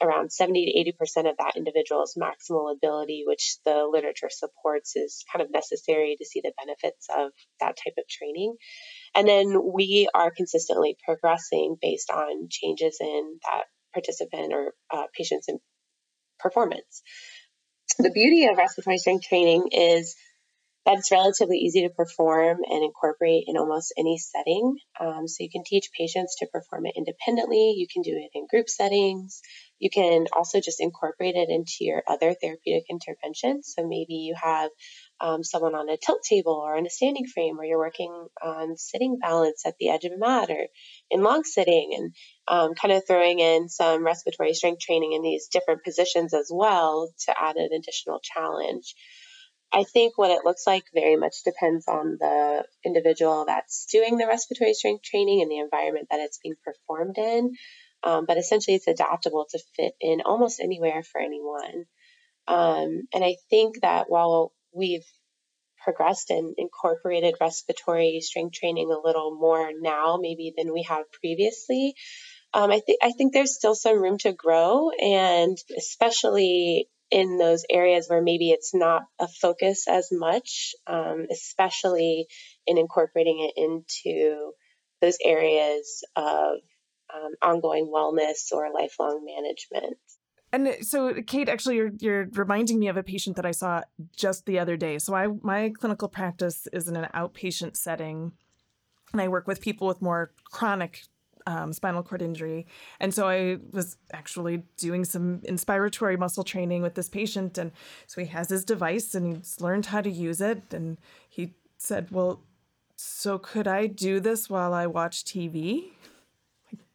around 0.02 0.32
70 0.32 0.66
to 0.84 1.04
80% 1.04 1.30
of 1.30 1.36
that 1.38 1.56
individual's 1.56 2.18
maximal 2.20 2.74
ability, 2.74 3.22
which 3.26 3.56
the 3.64 3.88
literature 3.90 4.28
supports 4.30 4.96
is 4.96 5.24
kind 5.32 5.42
of 5.42 5.50
necessary 5.50 6.16
to 6.18 6.24
see 6.24 6.40
the 6.42 6.52
benefits 6.58 7.06
of 7.16 7.30
that 7.60 7.76
type 7.82 7.94
of 7.96 8.04
training. 8.08 8.56
And 9.14 9.28
then 9.28 9.60
we 9.72 10.08
are 10.14 10.30
consistently 10.30 10.96
progressing 11.04 11.76
based 11.80 12.10
on 12.10 12.48
changes 12.50 12.98
in 13.00 13.38
that 13.44 13.64
participant 13.92 14.52
or 14.52 14.75
uh, 14.92 15.04
patient's 15.16 15.48
performance. 16.38 17.02
The 17.98 18.10
beauty 18.10 18.46
of 18.46 18.58
respiratory 18.58 18.98
strength 18.98 19.26
training 19.26 19.68
is 19.72 20.16
that 20.86 20.98
it's 20.98 21.10
relatively 21.10 21.58
easy 21.58 21.82
to 21.82 21.90
perform 21.90 22.58
and 22.64 22.84
incorporate 22.84 23.44
in 23.48 23.56
almost 23.56 23.92
any 23.98 24.18
setting. 24.18 24.76
Um, 25.00 25.26
so 25.26 25.42
you 25.42 25.50
can 25.50 25.64
teach 25.64 25.90
patients 25.98 26.36
to 26.38 26.46
perform 26.46 26.86
it 26.86 26.94
independently. 26.96 27.75
You 27.76 27.88
can 27.92 28.02
do 28.02 28.12
it 28.12 28.30
in 28.34 28.46
group 28.48 28.68
settings. 28.68 29.40
You 29.80 29.90
can 29.90 30.26
also 30.34 30.60
just 30.60 30.80
incorporate 30.80 31.34
it 31.34 31.48
into 31.48 31.78
your 31.80 32.02
other 32.06 32.34
therapeutic 32.40 32.84
interventions. 32.88 33.75
So 33.76 33.86
maybe 33.86 34.14
you 34.14 34.36
have 34.40 34.70
um, 35.20 35.42
someone 35.42 35.75
on 35.75 35.88
a 35.88 35.96
tilt 35.96 36.23
table 36.23 36.52
or 36.52 36.76
in 36.76 36.87
a 36.87 36.90
standing 36.90 37.26
frame, 37.26 37.58
or 37.58 37.64
you're 37.64 37.78
working 37.78 38.26
on 38.42 38.76
sitting 38.76 39.18
balance 39.18 39.64
at 39.66 39.75
the 39.78 39.90
edge 39.90 40.04
of 40.04 40.12
a 40.12 40.18
mat 40.18 40.50
or 40.50 40.66
in 41.11 41.23
long 41.23 41.44
sitting, 41.44 41.92
and 41.96 42.14
um, 42.49 42.75
kind 42.75 42.92
of 42.92 43.02
throwing 43.06 43.38
in 43.38 43.68
some 43.68 44.04
respiratory 44.04 44.54
strength 44.54 44.80
training 44.80 45.12
in 45.12 45.23
these 45.23 45.49
different 45.49 45.85
positions 45.85 46.35
as 46.35 46.50
well 46.52 47.11
to 47.26 47.35
add 47.38 47.56
an 47.56 47.70
additional 47.73 48.20
challenge. 48.23 48.94
I 49.73 49.85
think 49.85 50.16
what 50.16 50.30
it 50.30 50.44
looks 50.44 50.66
like 50.66 50.85
very 50.94 51.16
much 51.16 51.42
depends 51.44 51.88
on 51.88 52.18
the 52.20 52.64
individual 52.85 53.44
that's 53.46 53.87
doing 53.87 54.16
the 54.16 54.26
respiratory 54.26 54.75
strength 54.75 55.02
training 55.02 55.42
and 55.42 55.50
the 55.50 55.58
environment 55.58 56.08
that 56.11 56.20
it's 56.20 56.38
being 56.38 56.54
performed 56.64 57.18
in. 57.18 57.54
Um, 58.02 58.26
but 58.26 58.38
essentially, 58.38 58.76
it's 58.76 58.87
adaptable 58.87 59.46
to 59.50 59.58
fit 59.76 59.94
in 60.00 60.20
almost 60.25 60.61
anywhere 60.61 61.02
for 61.02 61.20
anyone. 61.20 61.87
Um, 62.46 63.02
and 63.12 63.25
I 63.25 63.37
think 63.50 63.80
that 63.82 64.08
while 64.08 64.52
we've 64.76 65.06
progressed 65.83 66.30
and 66.30 66.54
incorporated 66.59 67.35
respiratory 67.40 68.21
strength 68.21 68.54
training 68.54 68.90
a 68.90 69.06
little 69.06 69.37
more 69.38 69.71
now, 69.80 70.18
maybe 70.21 70.52
than 70.56 70.73
we 70.73 70.83
have 70.85 71.11
previously, 71.12 71.95
um, 72.54 72.71
I 72.71 72.80
think 72.80 72.99
I 73.02 73.12
think 73.12 73.33
there's 73.33 73.54
still 73.54 73.75
some 73.75 74.00
room 74.00 74.18
to 74.18 74.33
grow, 74.33 74.90
and 74.90 75.59
especially 75.76 76.88
in 77.11 77.38
those 77.38 77.64
areas 77.71 78.09
where 78.09 78.23
maybe 78.23 78.50
it's 78.50 78.75
not 78.75 79.02
a 79.18 79.28
focus 79.28 79.87
as 79.88 80.09
much, 80.11 80.75
um, 80.87 81.26
especially 81.30 82.26
in 82.66 82.78
incorporating 82.78 83.49
it 83.49 83.61
into 83.61 84.52
those 85.02 85.18
areas 85.25 86.02
of 86.16 86.56
um, 87.14 87.33
ongoing 87.42 87.92
wellness 87.95 88.50
or 88.52 88.73
lifelong 88.73 89.25
management. 89.25 89.99
And 90.56 90.75
so, 90.80 91.12
Kate, 91.26 91.50
actually, 91.50 91.76
you're 91.76 91.92
you're 91.98 92.28
reminding 92.32 92.78
me 92.78 92.88
of 92.88 92.96
a 92.96 93.02
patient 93.02 93.36
that 93.36 93.44
I 93.44 93.50
saw 93.50 93.82
just 94.16 94.46
the 94.46 94.58
other 94.58 94.78
day. 94.78 94.98
So, 94.98 95.14
I 95.14 95.26
my 95.42 95.68
clinical 95.68 96.08
practice 96.08 96.66
is 96.72 96.88
in 96.88 96.96
an 96.96 97.08
outpatient 97.14 97.76
setting, 97.76 98.32
and 99.12 99.20
I 99.20 99.28
work 99.28 99.46
with 99.46 99.60
people 99.60 99.86
with 99.86 100.00
more 100.00 100.32
chronic 100.50 101.02
um, 101.46 101.75
spinal 101.75 102.02
cord 102.02 102.22
injury. 102.22 102.66
And 103.00 103.12
so 103.12 103.28
I 103.28 103.58
was 103.70 103.98
actually 104.14 104.62
doing 104.78 105.04
some 105.04 105.40
inspiratory 105.40 106.18
muscle 106.18 106.42
training 106.42 106.80
with 106.80 106.94
this 106.94 107.10
patient. 107.10 107.58
And 107.58 107.70
so 108.06 108.22
he 108.22 108.26
has 108.28 108.48
his 108.48 108.64
device 108.64 109.14
and 109.14 109.36
he's 109.36 109.60
learned 109.60 109.86
how 109.86 110.00
to 110.00 110.10
use 110.10 110.40
it. 110.40 110.72
And 110.72 110.96
he 111.28 111.54
said, 111.76 112.10
Well, 112.10 112.42
so 112.96 113.38
could 113.38 113.68
I 113.68 113.86
do 113.86 114.20
this 114.20 114.48
while 114.48 114.72
I 114.72 114.86
watch 114.86 115.22
TV? 115.25 115.90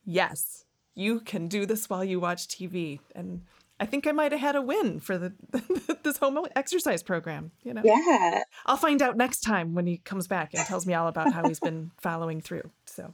yes, 0.04 0.66
you 1.02 1.20
can 1.22 1.48
do 1.48 1.66
this 1.66 1.90
while 1.90 2.04
you 2.04 2.20
watch 2.20 2.48
TV. 2.48 3.00
And 3.16 3.42
I 3.80 3.86
think 3.86 4.08
I 4.08 4.12
might 4.12 4.32
have 4.32 4.42
had 4.42 4.56
a 4.56 4.62
win 4.62 5.00
for 5.00 5.18
the 5.18 5.34
this 6.04 6.18
home 6.18 6.40
exercise 6.56 7.04
program. 7.04 7.52
You 7.64 7.74
know, 7.74 7.82
yeah. 7.84 8.44
I'll 8.66 8.78
find 8.78 9.02
out 9.02 9.18
next 9.18 9.42
time 9.42 9.74
when 9.74 9.88
he 9.88 9.98
comes 9.98 10.28
back 10.28 10.54
and 10.54 10.66
tells 10.66 10.86
me 10.86 10.94
all 10.94 11.08
about 11.08 11.34
how 11.34 11.48
he's 11.48 11.60
been 11.60 11.92
following 12.02 12.42
through. 12.42 12.70
So 12.86 13.14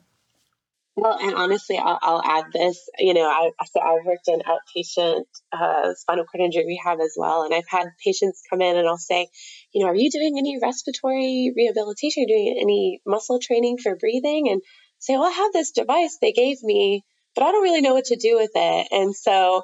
well, 0.98 1.16
and 1.22 1.36
honestly, 1.36 1.78
I'll, 1.78 2.00
I'll 2.02 2.24
add 2.24 2.46
this. 2.52 2.90
You 2.98 3.14
know, 3.14 3.30
I 3.30 3.52
so 3.66 3.80
I've 3.80 4.04
worked 4.04 4.28
in 4.28 4.42
outpatient 4.42 5.26
uh, 5.52 5.94
spinal 5.94 6.26
cord 6.26 6.44
injury 6.44 6.66
rehab 6.66 7.00
as 7.00 7.14
well, 7.16 7.44
and 7.44 7.54
I've 7.54 7.70
had 7.70 7.88
patients 8.04 8.42
come 8.50 8.62
in 8.62 8.76
and 8.76 8.88
I'll 8.88 8.98
say, 8.98 9.28
you 9.72 9.86
know, 9.86 9.92
are 9.92 9.96
you 9.96 10.10
doing 10.10 10.36
any 10.40 10.58
respiratory 10.60 11.54
rehabilitation? 11.56 12.24
Are 12.24 12.28
you 12.28 12.28
doing 12.28 12.58
any 12.60 13.02
muscle 13.06 13.40
training 13.40 13.78
for 13.78 13.96
breathing? 13.96 14.50
And 14.50 14.62
say, 15.00 15.14
well, 15.14 15.28
I 15.28 15.32
have 15.32 15.54
this 15.54 15.72
device 15.72 16.18
they 16.20 16.32
gave 16.32 16.64
me, 16.64 17.04
but 17.38 17.46
I 17.46 17.52
don't 17.52 17.62
really 17.62 17.82
know 17.82 17.94
what 17.94 18.06
to 18.06 18.16
do 18.16 18.36
with 18.36 18.50
it. 18.56 18.88
And 18.92 19.16
so, 19.16 19.62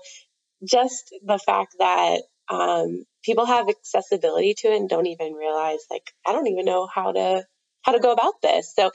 just 0.63 1.13
the 1.25 1.39
fact 1.39 1.75
that 1.79 2.21
um, 2.49 3.03
people 3.25 3.47
have 3.47 3.67
accessibility 3.67 4.53
to 4.59 4.67
it 4.67 4.77
and 4.77 4.87
don't 4.87 5.07
even 5.07 5.33
realize, 5.33 5.79
like, 5.89 6.11
I 6.25 6.33
don't 6.33 6.47
even 6.47 6.65
know 6.65 6.87
how 6.93 7.11
to 7.13 7.43
how 7.81 7.93
to 7.93 7.99
go 7.99 8.13
about 8.13 8.35
this. 8.43 8.73
So, 8.75 8.91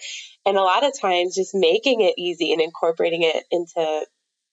and 0.47 0.57
a 0.57 0.63
lot 0.63 0.85
of 0.85 0.99
times 0.99 1.35
just 1.35 1.55
making 1.55 2.03
it 2.03 2.15
easy 2.17 2.53
and 2.53 2.63
incorporating 2.63 3.23
it 3.23 3.45
into 3.51 4.07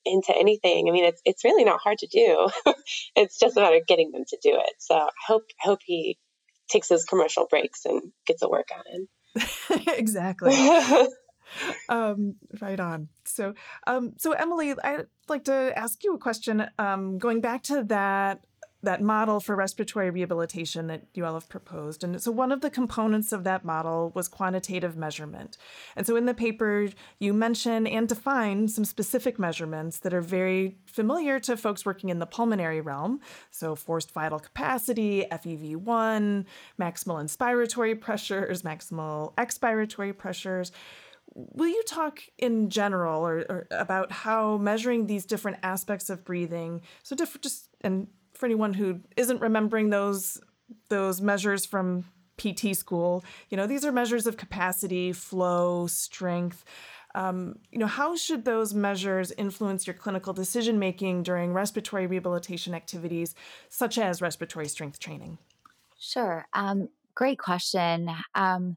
into 0.05 0.36
anything. 0.36 0.88
I 0.89 0.91
mean, 0.91 1.05
it's 1.05 1.22
it's 1.24 1.44
really 1.44 1.63
not 1.63 1.79
hard 1.82 2.00
to 2.00 2.08
do. 2.08 2.50
it's 3.15 3.38
just 3.39 3.58
a 3.58 3.62
matter 3.62 3.77
of 3.77 3.88
getting 3.88 4.12
them 4.12 4.24
to 4.27 4.38
do 4.41 4.55
it. 4.55 4.74
So 4.79 4.96
I 4.96 5.10
hope 5.27 5.44
I 5.63 5.67
hope 5.67 5.79
he 5.86 6.17
takes 6.67 6.89
his 6.89 7.05
commercial 7.05 7.46
breaks 7.48 7.86
and 7.86 8.01
gets 8.25 8.41
a 8.41 8.48
on 8.48 8.63
in. 8.91 9.08
exactly. 9.88 10.51
um, 11.90 12.36
right 12.62 12.80
on. 12.80 13.10
So, 13.25 13.54
um, 13.88 14.14
so 14.18 14.32
Emily, 14.32 14.74
I'd 14.84 15.08
like 15.28 15.46
to 15.46 15.74
ask 15.75 16.04
you 16.04 16.14
a 16.16 16.18
question. 16.18 16.68
Um, 16.78 17.18
going 17.18 17.42
back 17.42 17.64
to 17.64 17.84
that 17.86 18.46
that 18.86 19.02
model 19.02 19.40
for 19.40 19.56
respiratory 19.56 20.10
rehabilitation 20.10 20.88
that 20.88 21.04
you 21.14 21.25
all 21.25 21.34
have 21.34 21.50
proposed. 21.50 22.04
And 22.04 22.22
so 22.22 22.32
one 22.32 22.52
of 22.52 22.62
the 22.62 22.70
components 22.70 23.34
of 23.34 23.44
that 23.44 23.66
model 23.66 24.12
was 24.16 24.28
quantitative 24.28 24.96
measurement. 24.96 25.58
And 25.96 26.08
so 26.08 26.16
in 26.16 26.25
the 26.25 26.34
paper, 26.34 26.88
you 27.20 27.34
mention 27.34 27.86
and 27.86 28.08
define 28.08 28.68
some 28.68 28.86
specific 28.86 29.38
measurements 29.38 30.00
that 30.00 30.14
are 30.14 30.22
very 30.22 30.78
familiar 30.86 31.40
to 31.42 31.58
folks 31.58 31.86
working 31.86 32.10
in 32.10 32.20
the 32.20 32.25
pulmonary 32.25 32.82
realm. 32.82 33.20
So 33.52 33.75
forced 33.75 34.12
vital 34.12 34.40
capacity, 34.40 35.25
FEV1, 35.32 36.46
maximal 36.80 37.24
inspiratory 37.24 38.00
pressures, 38.00 38.62
maximal 38.62 39.34
expiratory 39.36 40.18
pressures. 40.18 40.72
Will 41.34 41.67
you 41.67 41.84
talk 41.84 42.22
in 42.38 42.70
general 42.70 43.25
or, 43.25 43.46
or, 43.50 43.67
about 43.72 44.12
how 44.12 44.58
measuring 44.58 45.08
these 45.08 45.25
different 45.25 45.58
aspects 45.63 46.10
of 46.10 46.24
breathing, 46.24 46.82
so 47.03 47.15
different, 47.15 47.44
just 47.44 47.70
and 47.82 48.08
for 48.34 48.46
anyone 48.46 48.74
who 48.74 49.01
isn't 49.17 49.41
remembering 49.41 49.89
those 49.89 50.39
those 50.89 51.22
measures 51.22 51.65
from 51.65 52.05
PT 52.38 52.75
school, 52.75 53.24
you 53.50 53.58
know, 53.58 53.67
these 53.67 53.86
are 53.86 53.91
measures 53.91 54.27
of 54.27 54.38
capacity, 54.38 55.13
flow, 55.13 55.88
strength. 55.88 56.63
Um, 57.13 57.60
you 57.72 57.79
know, 57.79 57.88
how 57.88 58.15
should 58.15 58.44
those 58.44 58.74
measures 58.74 59.32
influence 59.38 59.88
your 59.88 59.94
clinical 59.94 60.34
decision 60.34 60.79
making 60.79 61.24
during 61.24 61.53
respiratory 61.53 62.08
rehabilitation 62.08 62.74
activities, 62.74 63.36
such 63.70 63.98
as 63.98 64.22
respiratory 64.22 64.67
strength 64.67 65.00
training? 65.00 65.38
Sure. 65.98 66.46
Um, 66.53 66.89
great 67.15 67.39
question. 67.39 68.10
Um, 68.36 68.75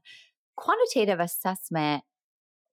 quantitative 0.55 1.19
assessment, 1.19 2.03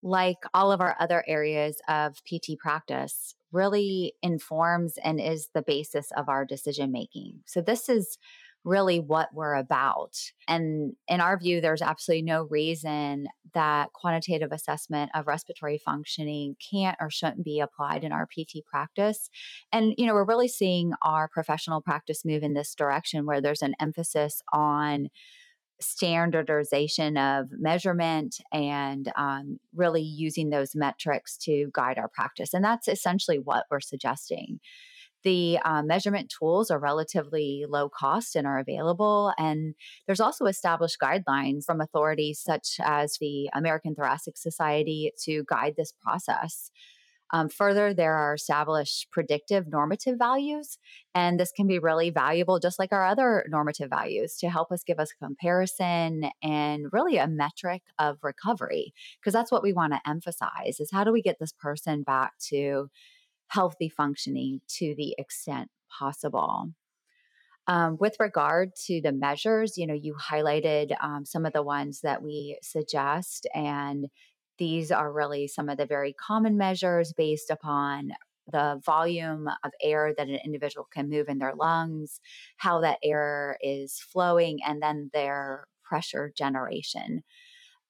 like 0.02 0.38
all 0.54 0.72
of 0.72 0.80
our 0.80 0.96
other 1.00 1.24
areas 1.26 1.80
of 1.88 2.16
PT 2.24 2.58
practice, 2.58 3.34
really 3.52 4.14
informs 4.22 4.98
and 5.02 5.20
is 5.20 5.48
the 5.54 5.62
basis 5.62 6.10
of 6.16 6.28
our 6.28 6.44
decision 6.44 6.92
making. 6.92 7.40
So, 7.46 7.60
this 7.60 7.88
is 7.88 8.18
really 8.66 8.98
what 8.98 9.28
we're 9.32 9.54
about. 9.54 10.18
And 10.48 10.94
in 11.06 11.20
our 11.20 11.38
view, 11.38 11.60
there's 11.60 11.80
absolutely 11.80 12.22
no 12.22 12.48
reason 12.50 13.28
that 13.54 13.92
quantitative 13.92 14.50
assessment 14.50 15.12
of 15.14 15.28
respiratory 15.28 15.78
functioning 15.78 16.56
can't 16.70 16.96
or 17.00 17.08
shouldn't 17.08 17.44
be 17.44 17.60
applied 17.60 18.02
in 18.02 18.10
our 18.10 18.26
PT 18.26 18.66
practice. 18.68 19.30
And, 19.72 19.94
you 19.96 20.04
know, 20.04 20.14
we're 20.14 20.24
really 20.24 20.48
seeing 20.48 20.92
our 21.02 21.28
professional 21.28 21.80
practice 21.80 22.24
move 22.24 22.42
in 22.42 22.54
this 22.54 22.74
direction 22.74 23.24
where 23.24 23.40
there's 23.40 23.62
an 23.62 23.76
emphasis 23.80 24.42
on 24.52 25.10
standardization 25.80 27.16
of 27.16 27.48
measurement 27.52 28.36
and 28.52 29.12
um, 29.16 29.58
really 29.74 30.02
using 30.02 30.50
those 30.50 30.74
metrics 30.74 31.36
to 31.36 31.68
guide 31.72 31.98
our 31.98 32.08
practice. 32.08 32.54
And 32.54 32.64
that's 32.64 32.88
essentially 32.88 33.38
what 33.38 33.66
we're 33.70 33.80
suggesting. 33.80 34.60
The 35.24 35.58
uh, 35.64 35.82
measurement 35.82 36.32
tools 36.38 36.70
are 36.70 36.78
relatively 36.78 37.64
low 37.68 37.88
cost 37.88 38.36
and 38.36 38.46
are 38.46 38.58
available. 38.58 39.32
And 39.36 39.74
there's 40.06 40.20
also 40.20 40.46
established 40.46 40.98
guidelines 41.02 41.64
from 41.64 41.80
authorities 41.80 42.40
such 42.40 42.76
as 42.80 43.18
the 43.20 43.50
American 43.52 43.94
Thoracic 43.94 44.36
Society 44.36 45.12
to 45.24 45.44
guide 45.48 45.74
this 45.76 45.92
process. 46.00 46.70
Um, 47.32 47.48
further, 47.48 47.92
there 47.92 48.14
are 48.14 48.34
established 48.34 49.08
predictive 49.10 49.66
normative 49.68 50.18
values, 50.18 50.78
and 51.14 51.40
this 51.40 51.52
can 51.52 51.66
be 51.66 51.78
really 51.78 52.10
valuable, 52.10 52.60
just 52.60 52.78
like 52.78 52.92
our 52.92 53.04
other 53.04 53.44
normative 53.48 53.90
values, 53.90 54.36
to 54.38 54.48
help 54.48 54.70
us 54.70 54.84
give 54.84 55.00
us 55.00 55.10
a 55.12 55.24
comparison 55.24 56.30
and 56.42 56.86
really 56.92 57.16
a 57.16 57.26
metric 57.26 57.82
of 57.98 58.18
recovery. 58.22 58.92
Because 59.20 59.32
that's 59.32 59.50
what 59.50 59.62
we 59.62 59.72
want 59.72 59.92
to 59.92 60.08
emphasize: 60.08 60.78
is 60.78 60.90
how 60.92 61.04
do 61.04 61.12
we 61.12 61.22
get 61.22 61.38
this 61.40 61.52
person 61.52 62.02
back 62.02 62.32
to 62.50 62.88
healthy 63.48 63.88
functioning 63.88 64.60
to 64.68 64.94
the 64.96 65.14
extent 65.18 65.70
possible. 65.98 66.72
Um, 67.68 67.96
with 67.98 68.16
regard 68.20 68.70
to 68.86 69.00
the 69.00 69.12
measures, 69.12 69.76
you 69.76 69.88
know, 69.88 69.94
you 69.94 70.14
highlighted 70.14 70.92
um, 71.02 71.24
some 71.24 71.44
of 71.44 71.52
the 71.52 71.64
ones 71.64 72.00
that 72.02 72.22
we 72.22 72.58
suggest, 72.62 73.48
and 73.54 74.06
these 74.58 74.90
are 74.90 75.12
really 75.12 75.48
some 75.48 75.68
of 75.68 75.78
the 75.78 75.86
very 75.86 76.12
common 76.12 76.56
measures 76.56 77.12
based 77.12 77.50
upon 77.50 78.12
the 78.50 78.80
volume 78.84 79.48
of 79.64 79.72
air 79.82 80.14
that 80.16 80.28
an 80.28 80.38
individual 80.44 80.86
can 80.92 81.10
move 81.10 81.28
in 81.28 81.38
their 81.38 81.54
lungs, 81.54 82.20
how 82.56 82.80
that 82.80 82.98
air 83.02 83.58
is 83.60 83.98
flowing, 83.98 84.58
and 84.66 84.80
then 84.80 85.10
their 85.12 85.66
pressure 85.82 86.32
generation. 86.36 87.22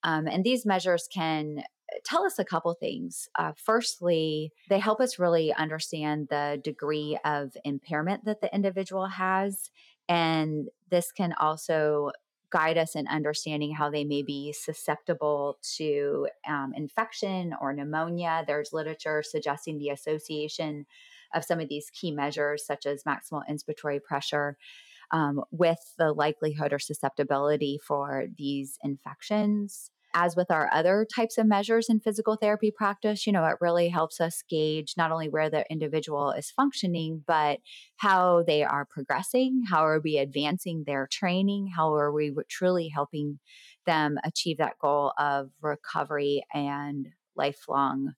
Um, 0.02 0.26
and 0.26 0.44
these 0.44 0.64
measures 0.64 1.08
can 1.12 1.58
uh, 1.58 1.98
tell 2.04 2.24
us 2.24 2.38
a 2.38 2.44
couple 2.44 2.72
things. 2.74 3.28
Uh, 3.38 3.52
firstly, 3.56 4.52
they 4.68 4.78
help 4.78 5.00
us 5.00 5.18
really 5.18 5.52
understand 5.52 6.28
the 6.30 6.60
degree 6.62 7.18
of 7.24 7.56
impairment 7.64 8.24
that 8.24 8.40
the 8.40 8.54
individual 8.54 9.06
has. 9.06 9.70
And 10.08 10.68
this 10.90 11.12
can 11.12 11.34
also 11.38 12.12
guide 12.50 12.78
us 12.78 12.94
in 12.94 13.06
understanding 13.08 13.74
how 13.74 13.90
they 13.90 14.04
may 14.04 14.22
be 14.22 14.52
susceptible 14.52 15.58
to 15.76 16.28
um, 16.48 16.72
infection 16.74 17.54
or 17.60 17.72
pneumonia. 17.72 18.44
There's 18.46 18.72
literature 18.72 19.22
suggesting 19.24 19.78
the 19.78 19.90
association 19.90 20.86
of 21.34 21.44
some 21.44 21.60
of 21.60 21.68
these 21.68 21.90
key 21.90 22.12
measures, 22.12 22.64
such 22.64 22.86
as 22.86 23.02
maximal 23.04 23.42
inspiratory 23.50 24.02
pressure, 24.02 24.56
um, 25.10 25.42
with 25.50 25.94
the 25.98 26.12
likelihood 26.12 26.72
or 26.72 26.78
susceptibility 26.78 27.78
for 27.84 28.26
these 28.36 28.78
infections 28.82 29.90
as 30.16 30.34
with 30.34 30.50
our 30.50 30.72
other 30.72 31.06
types 31.14 31.36
of 31.36 31.46
measures 31.46 31.90
in 31.90 32.00
physical 32.00 32.36
therapy 32.36 32.72
practice, 32.74 33.26
you 33.26 33.32
know, 33.34 33.44
it 33.44 33.56
really 33.60 33.90
helps 33.90 34.18
us 34.18 34.42
gauge 34.48 34.94
not 34.96 35.12
only 35.12 35.28
where 35.28 35.50
the 35.50 35.70
individual 35.70 36.30
is 36.30 36.50
functioning, 36.50 37.22
but 37.26 37.58
how 37.96 38.42
they 38.46 38.64
are 38.64 38.86
progressing, 38.86 39.64
how 39.68 39.84
are 39.84 40.00
we 40.00 40.16
advancing 40.16 40.84
their 40.86 41.06
training, 41.12 41.70
how 41.76 41.94
are 41.94 42.10
we 42.10 42.34
truly 42.48 42.88
helping 42.88 43.38
them 43.84 44.16
achieve 44.24 44.56
that 44.56 44.78
goal 44.80 45.12
of 45.18 45.50
recovery 45.60 46.42
and 46.54 47.08
lifelong 47.36 48.14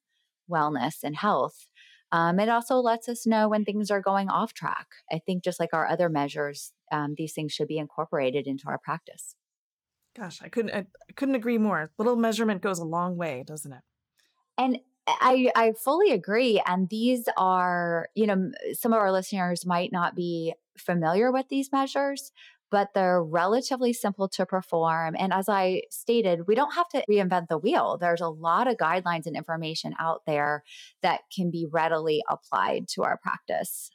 wellness 0.48 1.02
and 1.02 1.16
health. 1.16 1.66
Um, 2.12 2.38
it 2.38 2.48
also 2.48 2.76
lets 2.76 3.08
us 3.08 3.26
know 3.26 3.48
when 3.48 3.64
things 3.64 3.90
are 3.90 4.00
going 4.00 4.30
off 4.30 4.54
track. 4.54 4.86
I 5.10 5.18
think 5.18 5.42
just 5.42 5.58
like 5.58 5.74
our 5.74 5.86
other 5.86 6.08
measures, 6.08 6.72
um, 6.92 7.16
these 7.18 7.32
things 7.32 7.52
should 7.52 7.68
be 7.68 7.76
incorporated 7.76 8.46
into 8.46 8.68
our 8.68 8.78
practice. 8.78 9.34
Gosh, 10.18 10.42
I 10.42 10.48
couldn't 10.50 10.74
I 10.74 11.12
couldn't 11.14 11.34
agree 11.36 11.56
more. 11.58 11.90
Little 11.96 12.16
measurement 12.16 12.60
goes 12.62 12.78
a 12.78 12.84
long 12.84 13.16
way, 13.16 13.42
doesn't 13.46 13.72
it? 13.72 13.82
And 14.56 14.78
I 15.06 15.50
I 15.56 15.72
fully 15.72 16.10
agree 16.10 16.60
and 16.66 16.88
these 16.88 17.28
are, 17.36 18.08
you 18.14 18.26
know, 18.26 18.50
some 18.72 18.92
of 18.92 18.98
our 19.00 19.12
listeners 19.12 19.64
might 19.64 19.92
not 19.92 20.14
be 20.14 20.54
familiar 20.76 21.32
with 21.32 21.48
these 21.48 21.72
measures, 21.72 22.30
but 22.70 22.92
they're 22.94 23.22
relatively 23.22 23.92
simple 23.92 24.28
to 24.28 24.44
perform. 24.44 25.16
And 25.18 25.32
as 25.32 25.48
I 25.48 25.82
stated, 25.90 26.46
we 26.46 26.54
don't 26.54 26.74
have 26.74 26.88
to 26.90 27.04
reinvent 27.10 27.48
the 27.48 27.58
wheel. 27.58 27.96
There's 27.98 28.20
a 28.20 28.28
lot 28.28 28.68
of 28.68 28.76
guidelines 28.76 29.26
and 29.26 29.36
information 29.36 29.94
out 29.98 30.22
there 30.26 30.62
that 31.02 31.22
can 31.34 31.50
be 31.50 31.66
readily 31.70 32.22
applied 32.28 32.88
to 32.88 33.04
our 33.04 33.16
practice. 33.18 33.90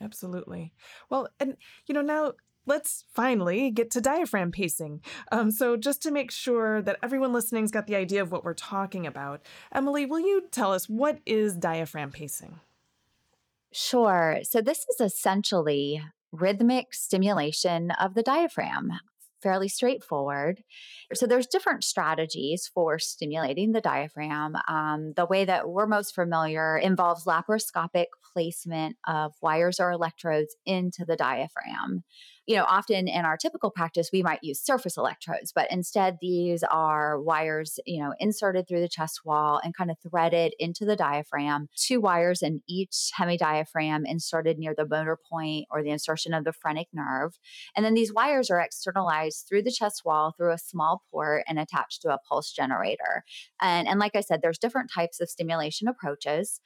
Absolutely. 0.00 0.72
Well, 1.10 1.28
and 1.40 1.56
you 1.86 1.94
know, 1.94 2.02
now 2.02 2.34
let's 2.68 3.04
finally 3.12 3.70
get 3.70 3.90
to 3.92 4.00
diaphragm 4.00 4.52
pacing. 4.52 5.00
Um, 5.32 5.50
so, 5.50 5.76
just 5.76 6.02
to 6.02 6.10
make 6.10 6.30
sure 6.30 6.82
that 6.82 6.98
everyone 7.02 7.32
listening's 7.32 7.70
got 7.70 7.86
the 7.86 7.96
idea 7.96 8.22
of 8.22 8.30
what 8.30 8.44
we're 8.44 8.54
talking 8.54 9.06
about, 9.06 9.40
Emily, 9.72 10.06
will 10.06 10.20
you 10.20 10.44
tell 10.50 10.72
us 10.72 10.88
what 10.88 11.18
is 11.26 11.56
diaphragm 11.56 12.12
pacing? 12.12 12.60
Sure. 13.72 14.40
So, 14.42 14.60
this 14.60 14.86
is 14.88 15.00
essentially 15.00 16.02
rhythmic 16.30 16.94
stimulation 16.94 17.90
of 17.92 18.14
the 18.14 18.22
diaphragm 18.22 18.92
fairly 19.42 19.68
straightforward. 19.68 20.62
So 21.14 21.26
there's 21.26 21.46
different 21.46 21.84
strategies 21.84 22.70
for 22.72 22.98
stimulating 22.98 23.72
the 23.72 23.80
diaphragm. 23.80 24.56
Um, 24.68 25.12
the 25.16 25.26
way 25.26 25.44
that 25.44 25.68
we're 25.68 25.86
most 25.86 26.14
familiar 26.14 26.76
involves 26.76 27.24
laparoscopic 27.24 28.06
placement 28.32 28.96
of 29.06 29.32
wires 29.40 29.80
or 29.80 29.90
electrodes 29.90 30.54
into 30.66 31.04
the 31.06 31.16
diaphragm 31.16 32.04
you 32.48 32.56
know, 32.56 32.64
often 32.66 33.08
in 33.08 33.26
our 33.26 33.36
typical 33.36 33.70
practice, 33.70 34.08
we 34.10 34.22
might 34.22 34.38
use 34.42 34.58
surface 34.58 34.96
electrodes, 34.96 35.52
but 35.54 35.70
instead 35.70 36.16
these 36.22 36.62
are 36.62 37.20
wires, 37.20 37.78
you 37.84 38.02
know, 38.02 38.14
inserted 38.18 38.66
through 38.66 38.80
the 38.80 38.88
chest 38.88 39.20
wall 39.22 39.60
and 39.62 39.76
kind 39.76 39.90
of 39.90 39.98
threaded 39.98 40.54
into 40.58 40.86
the 40.86 40.96
diaphragm. 40.96 41.68
Two 41.76 42.00
wires 42.00 42.40
in 42.40 42.62
each 42.66 43.10
hemidiaphragm 43.18 44.04
inserted 44.06 44.56
near 44.56 44.74
the 44.74 44.88
motor 44.88 45.18
point 45.30 45.66
or 45.70 45.82
the 45.82 45.90
insertion 45.90 46.32
of 46.32 46.44
the 46.44 46.54
phrenic 46.54 46.86
nerve. 46.90 47.38
And 47.76 47.84
then 47.84 47.92
these 47.92 48.14
wires 48.14 48.50
are 48.50 48.60
externalized 48.60 49.27
through 49.36 49.62
the 49.62 49.70
chest 49.70 50.02
wall 50.04 50.34
through 50.36 50.52
a 50.52 50.58
small 50.58 51.02
port 51.10 51.44
and 51.48 51.58
attached 51.58 52.02
to 52.02 52.12
a 52.12 52.18
pulse 52.28 52.52
generator. 52.52 53.24
And, 53.60 53.88
and 53.88 53.98
like 54.00 54.16
I 54.16 54.20
said, 54.20 54.40
there's 54.42 54.58
different 54.58 54.90
types 54.92 55.20
of 55.20 55.28
stimulation 55.28 55.88
approaches 55.88 56.60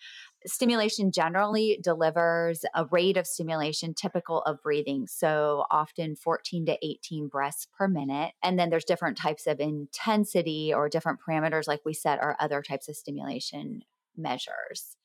stimulation 0.47 1.13
generally 1.13 1.79
delivers 1.83 2.65
a 2.75 2.87
rate 2.87 3.17
of 3.17 3.27
stimulation 3.27 3.95
typical 3.95 4.43
of 4.43 4.63
breathing. 4.63 5.07
So 5.07 5.65
often 5.71 6.17
14 6.17 6.67
to 6.67 6.79
18 6.83 7.29
breaths 7.29 7.67
per 7.77 7.89
minute. 7.89 8.33
And 8.43 8.59
then 8.59 8.71
there's 8.71 8.85
different 8.85 9.17
types 9.17 9.47
of 9.47 9.61
intensity 9.61 10.73
or 10.75 10.89
different 10.89 11.21
parameters, 11.27 11.69
like 11.69 11.81
we 11.85 11.95
said, 11.95 12.19
are 12.19 12.37
other 12.41 12.63
types 12.63 12.89
of 12.89 12.97
stimulation 12.97 13.83
measures. 14.17 14.97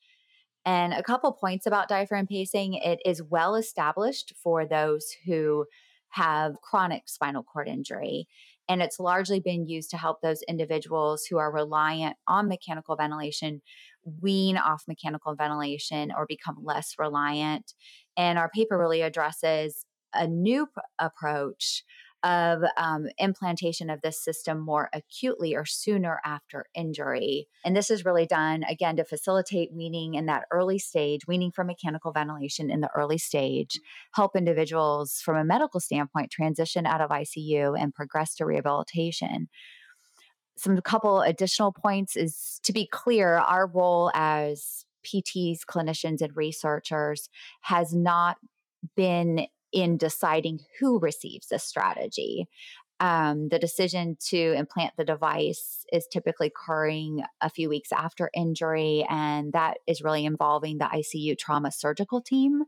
And 0.64 0.92
a 0.92 1.02
couple 1.02 1.32
points 1.32 1.66
about 1.66 1.88
diaphragm 1.88 2.26
pacing 2.26 2.74
it 2.74 2.98
is 3.04 3.22
well 3.22 3.54
established 3.54 4.34
for 4.42 4.66
those 4.66 5.06
who 5.24 5.66
have 6.10 6.60
chronic 6.62 7.02
spinal 7.06 7.42
cord 7.42 7.68
injury. 7.68 8.26
And 8.68 8.82
it's 8.82 9.00
largely 9.00 9.40
been 9.40 9.66
used 9.66 9.90
to 9.90 9.96
help 9.96 10.20
those 10.20 10.42
individuals 10.42 11.24
who 11.24 11.38
are 11.38 11.52
reliant 11.52 12.16
on 12.26 12.48
mechanical 12.48 12.96
ventilation 12.96 13.62
wean 14.20 14.56
off 14.56 14.84
mechanical 14.88 15.34
ventilation 15.34 16.12
or 16.16 16.26
become 16.26 16.56
less 16.62 16.94
reliant. 16.98 17.72
And 18.16 18.38
our 18.38 18.50
paper 18.50 18.78
really 18.78 19.02
addresses 19.02 19.84
a 20.14 20.26
new 20.26 20.66
approach 20.98 21.84
of 22.22 22.62
um, 22.76 23.06
implantation 23.18 23.90
of 23.90 24.00
this 24.00 24.22
system 24.22 24.58
more 24.58 24.88
acutely 24.92 25.54
or 25.54 25.64
sooner 25.64 26.20
after 26.24 26.66
injury. 26.74 27.46
And 27.64 27.76
this 27.76 27.90
is 27.90 28.04
really 28.04 28.26
done 28.26 28.64
again 28.64 28.96
to 28.96 29.04
facilitate 29.04 29.72
weaning 29.72 30.14
in 30.14 30.26
that 30.26 30.44
early 30.50 30.78
stage, 30.78 31.26
weaning 31.26 31.52
from 31.52 31.68
mechanical 31.68 32.12
ventilation 32.12 32.70
in 32.70 32.80
the 32.80 32.90
early 32.96 33.18
stage, 33.18 33.78
help 34.14 34.34
individuals 34.34 35.20
from 35.24 35.36
a 35.36 35.44
medical 35.44 35.80
standpoint 35.80 36.30
transition 36.30 36.86
out 36.86 37.00
of 37.00 37.10
ICU 37.10 37.80
and 37.80 37.94
progress 37.94 38.34
to 38.36 38.44
rehabilitation 38.44 39.48
some 40.58 40.80
couple 40.80 41.20
additional 41.20 41.72
points 41.72 42.16
is 42.16 42.60
to 42.64 42.72
be 42.72 42.86
clear, 42.86 43.34
our 43.34 43.68
role 43.68 44.10
as 44.12 44.84
PTs, 45.06 45.60
clinicians, 45.70 46.20
and 46.20 46.36
researchers 46.36 47.28
has 47.62 47.94
not 47.94 48.36
been 48.96 49.46
in 49.72 49.96
deciding 49.96 50.60
who 50.80 50.98
receives 50.98 51.48
this 51.48 51.64
strategy. 51.64 52.48
Um, 53.00 53.48
the 53.48 53.60
decision 53.60 54.16
to 54.28 54.54
implant 54.54 54.94
the 54.96 55.04
device 55.04 55.84
is 55.92 56.08
typically 56.12 56.48
occurring 56.48 57.22
a 57.40 57.48
few 57.48 57.68
weeks 57.68 57.92
after 57.92 58.28
injury, 58.34 59.06
and 59.08 59.52
that 59.52 59.78
is 59.86 60.02
really 60.02 60.24
involving 60.24 60.78
the 60.78 60.86
ICU 60.86 61.38
trauma 61.38 61.70
surgical 61.70 62.20
team. 62.20 62.62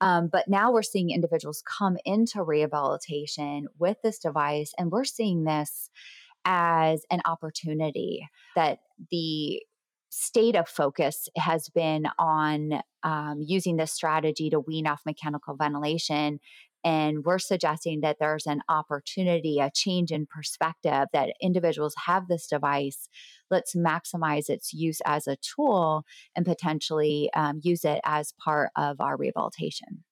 Um, 0.00 0.28
but 0.30 0.48
now 0.48 0.72
we're 0.72 0.82
seeing 0.82 1.10
individuals 1.10 1.62
come 1.66 1.96
into 2.04 2.42
rehabilitation 2.42 3.68
with 3.78 3.96
this 4.02 4.18
device, 4.18 4.72
and 4.78 4.90
we're 4.90 5.04
seeing 5.04 5.44
this 5.44 5.88
as 6.44 7.04
an 7.10 7.22
opportunity 7.24 8.28
that 8.54 8.80
the 9.10 9.62
state 10.16 10.54
of 10.54 10.68
focus 10.68 11.28
has 11.36 11.68
been 11.68 12.06
on 12.20 12.80
um, 13.02 13.40
using 13.44 13.76
this 13.76 13.90
strategy 13.90 14.48
to 14.48 14.60
wean 14.60 14.86
off 14.86 15.02
mechanical 15.04 15.56
ventilation. 15.56 16.38
And 16.84 17.24
we're 17.24 17.40
suggesting 17.40 18.02
that 18.02 18.18
there's 18.20 18.46
an 18.46 18.60
opportunity, 18.68 19.58
a 19.58 19.72
change 19.74 20.12
in 20.12 20.26
perspective 20.26 21.08
that 21.12 21.34
individuals 21.40 21.94
have 22.06 22.28
this 22.28 22.46
device. 22.46 23.08
Let's 23.50 23.74
maximize 23.74 24.48
its 24.48 24.72
use 24.72 25.00
as 25.04 25.26
a 25.26 25.36
tool 25.36 26.04
and 26.36 26.44
potentially 26.44 27.30
um, 27.34 27.60
use 27.64 27.84
it 27.84 28.00
as 28.04 28.34
part 28.38 28.70
of 28.76 29.00
our 29.00 29.16
rehabilitation. 29.16 30.04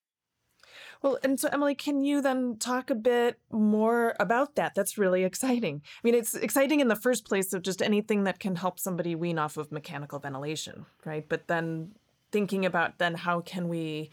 Well, 1.03 1.19
and 1.25 1.38
so 1.38 1.49
Emily, 1.53 1.75
can 1.75 2.03
you 2.03 2.21
then 2.21 2.57
talk 2.59 2.88
a 2.88 2.95
bit 2.95 3.38
more 3.51 4.15
about 4.21 4.55
that? 4.55 4.75
That's 4.75 4.97
really 4.97 5.25
exciting. 5.25 5.83
I 5.85 6.01
mean, 6.05 6.15
it's 6.15 6.35
exciting 6.35 6.81
in 6.81 6.88
the 6.88 6.97
first 6.97 7.25
place 7.25 7.53
of 7.53 7.62
just 7.62 7.83
anything 7.83 8.25
that 8.25 8.38
can 8.38 8.55
help 8.55 8.79
somebody 8.79 9.15
wean 9.17 9.38
off 9.38 9.57
of 9.57 9.73
mechanical 9.73 10.21
ventilation, 10.21 10.87
right? 11.05 11.29
But 11.29 11.49
then 11.49 11.93
thinking 12.31 12.65
about 12.65 12.99
then 12.99 13.15
how 13.15 13.41
can 13.41 13.69
we 13.69 14.11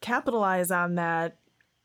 capitalize 0.00 0.70
on 0.70 0.96
that 0.96 1.38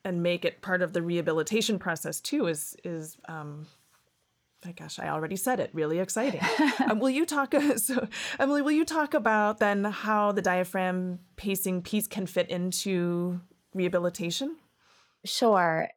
and 0.03 0.23
make 0.23 0.45
it 0.45 0.61
part 0.61 0.81
of 0.81 0.93
the 0.93 1.01
rehabilitation 1.01 1.79
process 1.79 2.19
too 2.19 2.47
is 2.47 2.75
is 2.83 3.17
um, 3.29 3.67
my 4.65 4.73
gosh, 4.73 4.99
I 4.99 5.09
already 5.09 5.37
said 5.37 5.59
it. 5.59 5.71
Really 5.73 5.99
exciting. 5.99 6.41
um, 6.89 6.99
will 6.99 7.09
you 7.09 7.25
talk? 7.25 7.53
So, 7.77 8.07
Emily, 8.39 8.61
will 8.61 8.71
you 8.71 8.85
talk 8.85 9.13
about 9.13 9.59
then 9.59 9.85
how 9.85 10.31
the 10.31 10.41
diaphragm 10.41 11.19
pacing 11.35 11.81
piece 11.81 12.07
can 12.07 12.27
fit 12.27 12.49
into 12.49 13.41
rehabilitation? 13.73 14.57
Sure. 15.25 15.87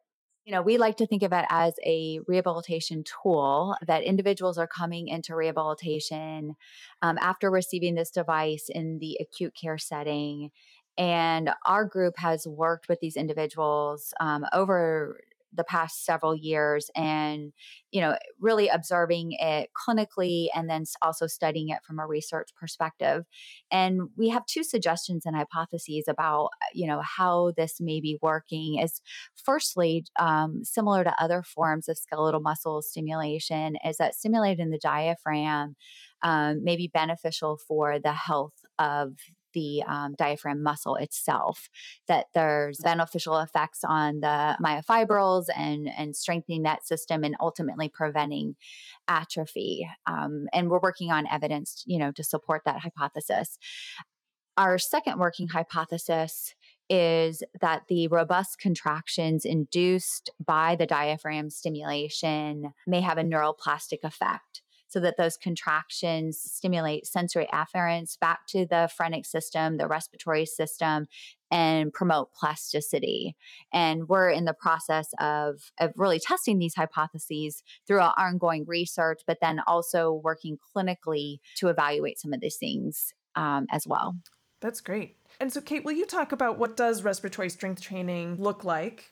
You 0.45 0.51
know, 0.51 0.61
we 0.61 0.77
like 0.77 0.97
to 0.97 1.07
think 1.07 1.23
of 1.23 1.33
it 1.33 1.45
as 1.49 1.73
a 1.83 2.19
rehabilitation 2.27 3.03
tool 3.03 3.75
that 3.87 4.03
individuals 4.03 4.59
are 4.59 4.67
coming 4.67 5.07
into 5.07 5.35
rehabilitation 5.35 6.55
um, 7.01 7.17
after 7.19 7.49
receiving 7.49 7.95
this 7.95 8.11
device 8.11 8.69
in 8.69 8.99
the 8.99 9.17
acute 9.19 9.55
care 9.59 9.79
setting. 9.79 10.51
And 10.97 11.49
our 11.65 11.83
group 11.83 12.13
has 12.17 12.45
worked 12.47 12.87
with 12.87 12.99
these 12.99 13.17
individuals 13.17 14.13
um, 14.19 14.45
over 14.53 15.19
the 15.55 15.63
past 15.63 16.05
several 16.05 16.35
years 16.35 16.89
and 16.95 17.53
you 17.91 18.01
know 18.01 18.15
really 18.39 18.67
observing 18.67 19.31
it 19.39 19.69
clinically 19.87 20.47
and 20.55 20.69
then 20.69 20.83
also 21.01 21.27
studying 21.27 21.69
it 21.69 21.79
from 21.85 21.99
a 21.99 22.05
research 22.05 22.49
perspective. 22.59 23.23
And 23.71 24.09
we 24.17 24.29
have 24.29 24.45
two 24.45 24.63
suggestions 24.63 25.25
and 25.25 25.35
hypotheses 25.35 26.05
about 26.07 26.49
you 26.73 26.87
know 26.87 27.01
how 27.01 27.53
this 27.57 27.77
may 27.79 28.01
be 28.01 28.17
working 28.21 28.79
is 28.79 29.01
firstly 29.35 30.05
um, 30.19 30.63
similar 30.63 31.03
to 31.03 31.21
other 31.21 31.43
forms 31.43 31.87
of 31.87 31.97
skeletal 31.97 32.41
muscle 32.41 32.81
stimulation 32.81 33.75
is 33.85 33.97
that 33.97 34.15
stimulating 34.15 34.69
the 34.69 34.79
diaphragm 34.79 35.75
um, 36.21 36.63
may 36.63 36.75
be 36.75 36.89
beneficial 36.91 37.59
for 37.67 37.99
the 37.99 38.13
health 38.13 38.53
of 38.79 39.13
the 39.55 39.81
um, 39.87 40.13
diaphragm 40.17 40.61
muscle 40.61 40.95
itself, 40.95 41.69
that 42.07 42.27
there's 42.35 42.79
beneficial 42.83 43.39
effects 43.39 43.79
on 43.83 44.19
the 44.19 44.55
myofibrils 44.63 45.45
and, 45.57 45.89
and 45.97 46.15
strengthening 46.15 46.63
that 46.63 46.85
system 46.85 47.23
and 47.23 47.35
ultimately 47.41 47.89
preventing 47.89 48.55
atrophy. 49.07 49.87
Um, 50.05 50.45
and 50.53 50.69
we're 50.69 50.79
working 50.79 51.11
on 51.11 51.25
evidence, 51.31 51.83
you 51.87 51.97
know, 51.97 52.11
to 52.11 52.23
support 52.23 52.61
that 52.65 52.81
hypothesis. 52.81 53.57
Our 54.57 54.77
second 54.77 55.17
working 55.17 55.47
hypothesis 55.47 56.53
is 56.89 57.41
that 57.61 57.83
the 57.89 58.07
robust 58.09 58.59
contractions 58.59 59.43
induced 59.43 60.29
by 60.45 60.75
the 60.75 60.85
diaphragm 60.85 61.49
stimulation 61.49 62.73
may 62.85 63.01
have 63.01 63.17
a 63.17 63.23
neuroplastic 63.23 64.03
effect 64.03 64.61
so 64.87 64.99
that 64.99 65.17
those 65.17 65.37
contractions 65.37 66.39
stimulate 66.39 67.05
sensory 67.05 67.47
afferents 67.53 68.19
back 68.19 68.47
to 68.47 68.65
the 68.65 68.89
phrenic 68.95 69.25
system, 69.25 69.77
the 69.77 69.87
respiratory 69.87 70.45
system, 70.45 71.07
and 71.51 71.93
promote 71.93 72.33
plasticity. 72.33 73.35
And 73.71 74.07
we're 74.09 74.29
in 74.29 74.45
the 74.45 74.53
process 74.53 75.09
of, 75.19 75.71
of 75.79 75.93
really 75.95 76.19
testing 76.19 76.59
these 76.59 76.75
hypotheses 76.75 77.63
through 77.87 77.99
our 77.99 78.13
ongoing 78.17 78.65
research, 78.67 79.21
but 79.27 79.37
then 79.41 79.59
also 79.67 80.11
working 80.11 80.57
clinically 80.75 81.39
to 81.57 81.67
evaluate 81.67 82.19
some 82.19 82.33
of 82.33 82.41
these 82.41 82.57
things 82.57 83.13
um, 83.35 83.67
as 83.71 83.87
well. 83.87 84.15
That's 84.61 84.81
great. 84.81 85.17
And 85.39 85.51
so, 85.51 85.61
Kate, 85.61 85.83
will 85.83 85.91
you 85.91 86.05
talk 86.05 86.31
about 86.31 86.57
what 86.57 86.77
does 86.77 87.03
respiratory 87.03 87.49
strength 87.49 87.81
training 87.81 88.37
look 88.39 88.63
like 88.63 89.11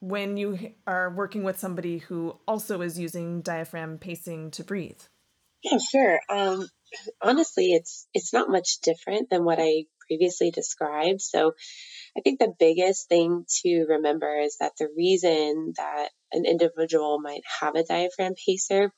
when 0.00 0.36
you 0.36 0.74
are 0.86 1.10
working 1.10 1.44
with 1.44 1.58
somebody 1.58 1.98
who 1.98 2.38
also 2.46 2.80
is 2.82 2.98
using 2.98 3.40
diaphragm 3.42 3.98
pacing 3.98 4.50
to 4.52 4.64
breathe? 4.64 5.00
Yeah, 5.62 5.78
sure. 5.78 6.20
Um, 6.28 6.68
honestly, 7.22 7.72
it's 7.72 8.06
it's 8.12 8.32
not 8.32 8.50
much 8.50 8.80
different 8.82 9.30
than 9.30 9.44
what 9.44 9.58
I 9.60 9.84
previously 10.06 10.50
described. 10.50 11.22
So, 11.22 11.52
I 12.16 12.20
think 12.20 12.38
the 12.38 12.52
biggest 12.58 13.08
thing 13.08 13.44
to 13.62 13.86
remember 13.88 14.40
is 14.40 14.58
that 14.60 14.72
the 14.78 14.88
reason 14.96 15.72
that 15.76 16.10
an 16.32 16.44
individual 16.44 17.20
might 17.20 17.42
have 17.60 17.74
a 17.74 17.84
diaphragm 17.84 18.34
pacer 18.46 18.92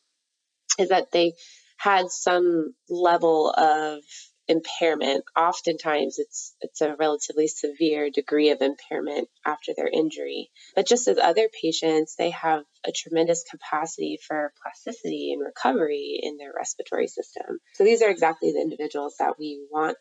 is 0.78 0.88
that 0.88 1.10
they 1.12 1.34
had 1.78 2.10
some 2.10 2.74
level 2.88 3.50
of 3.50 4.02
impairment. 4.48 5.24
Oftentimes, 5.36 6.18
it's 6.18 6.54
it's 6.60 6.80
a 6.80 6.94
relatively 6.96 7.46
severe 7.46 8.10
degree 8.10 8.50
of 8.50 8.62
impairment 8.62 9.28
after 9.44 9.72
their 9.76 9.88
injury. 9.88 10.50
But 10.74 10.86
just 10.86 11.08
as 11.08 11.18
other 11.18 11.48
patients, 11.62 12.16
they 12.16 12.30
have 12.30 12.64
a 12.84 12.92
tremendous 12.92 13.44
capacity 13.50 14.18
for 14.26 14.52
plasticity 14.62 15.32
and 15.32 15.42
recovery 15.44 16.20
in 16.22 16.36
their 16.36 16.52
respiratory 16.56 17.08
system. 17.08 17.58
So 17.74 17.84
these 17.84 18.02
are 18.02 18.10
exactly 18.10 18.52
the 18.52 18.60
individuals 18.60 19.16
that 19.18 19.38
we 19.38 19.66
want 19.70 19.96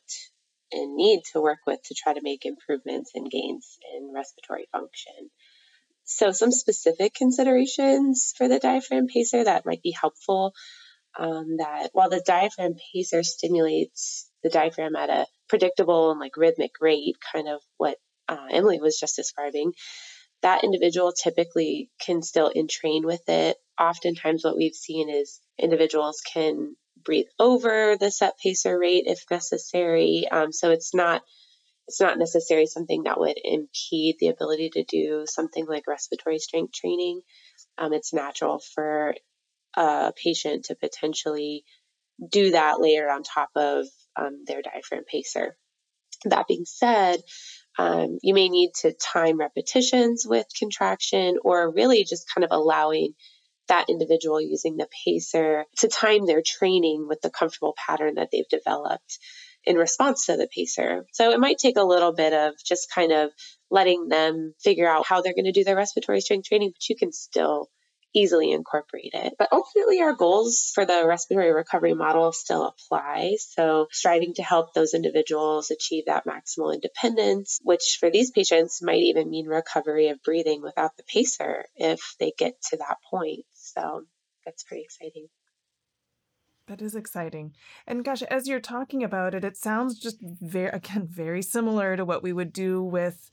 and 0.71 0.95
need 0.95 1.21
to 1.31 1.41
work 1.41 1.59
with 1.65 1.81
to 1.83 1.95
try 1.95 2.13
to 2.13 2.21
make 2.21 2.45
improvements 2.45 3.11
and 3.15 3.29
gains 3.29 3.77
in 3.95 4.11
respiratory 4.13 4.67
function. 4.71 5.29
So, 6.03 6.31
some 6.31 6.51
specific 6.51 7.15
considerations 7.15 8.33
for 8.37 8.47
the 8.47 8.59
diaphragm 8.59 9.07
pacer 9.07 9.43
that 9.43 9.65
might 9.65 9.81
be 9.81 9.91
helpful. 9.99 10.53
Um, 11.17 11.57
that 11.57 11.91
while 11.93 12.09
the 12.09 12.21
diaphragm 12.25 12.75
pacer 12.93 13.23
stimulates 13.23 14.29
the 14.45 14.51
diaphragm 14.51 14.95
at 14.95 15.09
a 15.09 15.25
predictable 15.49 16.11
and 16.11 16.19
like 16.19 16.37
rhythmic 16.37 16.73
rate, 16.79 17.17
kind 17.33 17.47
of 17.47 17.61
what 17.77 17.97
uh, 18.29 18.45
Emily 18.51 18.79
was 18.79 18.99
just 18.99 19.15
describing, 19.15 19.73
that 20.43 20.63
individual 20.63 21.11
typically 21.11 21.89
can 21.99 22.21
still 22.21 22.51
entrain 22.55 23.05
with 23.05 23.27
it. 23.27 23.57
Oftentimes, 23.79 24.43
what 24.43 24.55
we've 24.55 24.75
seen 24.75 25.09
is 25.09 25.41
individuals 25.59 26.21
can 26.31 26.75
breathe 27.03 27.25
over 27.39 27.97
the 27.99 28.11
set 28.11 28.37
pacer 28.37 28.77
rate 28.77 29.05
if 29.07 29.23
necessary. 29.31 30.27
Um, 30.31 30.51
so 30.51 30.69
it's 30.69 30.93
not 30.93 31.23
it's 31.87 32.01
not 32.01 32.19
necessarily 32.19 32.67
something 32.67 33.03
that 33.03 33.19
would 33.19 33.39
impede 33.43 34.17
the 34.19 34.27
ability 34.27 34.69
to 34.73 34.83
do 34.83 35.25
something 35.27 35.65
like 35.65 35.87
respiratory 35.87 36.37
strength 36.37 36.73
training. 36.73 37.21
Um, 37.79 37.93
it's 37.93 38.13
natural 38.13 38.61
for 38.75 39.15
a 39.75 40.13
patient 40.23 40.65
to 40.65 40.75
potentially 40.75 41.63
do 42.31 42.51
that 42.51 42.79
layer 42.79 43.09
on 43.09 43.23
top 43.23 43.49
of 43.55 43.87
um, 44.15 44.43
their 44.45 44.61
diaphragm 44.61 45.03
pacer. 45.09 45.55
That 46.25 46.47
being 46.47 46.65
said, 46.65 47.21
um, 47.77 48.17
you 48.21 48.33
may 48.33 48.49
need 48.49 48.71
to 48.81 48.93
time 48.93 49.37
repetitions 49.37 50.25
with 50.25 50.45
contraction 50.57 51.37
or 51.43 51.71
really 51.71 52.03
just 52.03 52.25
kind 52.33 52.43
of 52.43 52.51
allowing 52.51 53.13
that 53.67 53.89
individual 53.89 54.39
using 54.39 54.77
the 54.77 54.87
pacer 55.05 55.65
to 55.77 55.87
time 55.87 56.25
their 56.25 56.41
training 56.45 57.07
with 57.07 57.21
the 57.21 57.29
comfortable 57.29 57.75
pattern 57.87 58.15
that 58.15 58.29
they've 58.31 58.47
developed 58.49 59.19
in 59.65 59.75
response 59.75 60.27
to 60.27 60.37
the 60.37 60.47
pacer. 60.47 61.05
So 61.11 61.31
it 61.31 61.39
might 61.39 61.57
take 61.57 61.77
a 61.77 61.83
little 61.83 62.13
bit 62.13 62.33
of 62.33 62.53
just 62.63 62.91
kind 62.93 63.11
of 63.11 63.31
letting 63.71 64.07
them 64.07 64.53
figure 64.63 64.87
out 64.87 65.07
how 65.07 65.21
they're 65.21 65.33
going 65.33 65.45
to 65.45 65.51
do 65.51 65.63
their 65.63 65.75
respiratory 65.75 66.21
strength 66.21 66.47
training, 66.47 66.71
but 66.73 66.87
you 66.87 66.95
can 66.95 67.11
still 67.11 67.69
easily 68.15 68.51
incorporate 68.51 69.11
it. 69.13 69.33
But 69.37 69.49
ultimately, 69.51 70.01
our 70.01 70.13
goals 70.13 70.71
for 70.73 70.85
the 70.85 71.03
respiratory 71.05 71.53
recovery 71.53 71.93
model 71.93 72.31
still 72.31 72.65
apply. 72.65 73.35
So, 73.39 73.87
striving 73.91 74.33
to 74.35 74.43
help 74.43 74.73
those 74.73 74.93
individuals 74.93 75.71
achieve 75.71 76.05
that 76.05 76.25
maximal 76.25 76.73
independence, 76.73 77.59
which 77.63 77.97
for 77.99 78.09
these 78.09 78.31
patients 78.31 78.81
might 78.81 79.01
even 79.01 79.29
mean 79.29 79.47
recovery 79.47 80.07
of 80.09 80.23
breathing 80.23 80.61
without 80.61 80.97
the 80.97 81.03
pacer 81.03 81.65
if 81.75 82.15
they 82.19 82.33
get 82.37 82.55
to 82.69 82.77
that 82.77 82.97
point. 83.09 83.45
So, 83.53 84.03
that's 84.45 84.63
pretty 84.63 84.83
exciting. 84.83 85.27
That 86.67 86.81
is 86.81 86.95
exciting. 86.95 87.53
And 87.85 88.03
gosh, 88.03 88.23
as 88.23 88.47
you're 88.47 88.59
talking 88.59 89.03
about 89.03 89.35
it, 89.35 89.43
it 89.43 89.55
sounds 89.55 89.99
just 89.99 90.17
very, 90.21 90.69
again, 90.69 91.07
very 91.07 91.41
similar 91.41 91.95
to 91.95 92.05
what 92.05 92.23
we 92.23 92.33
would 92.33 92.51
do 92.51 92.81
with 92.81 93.29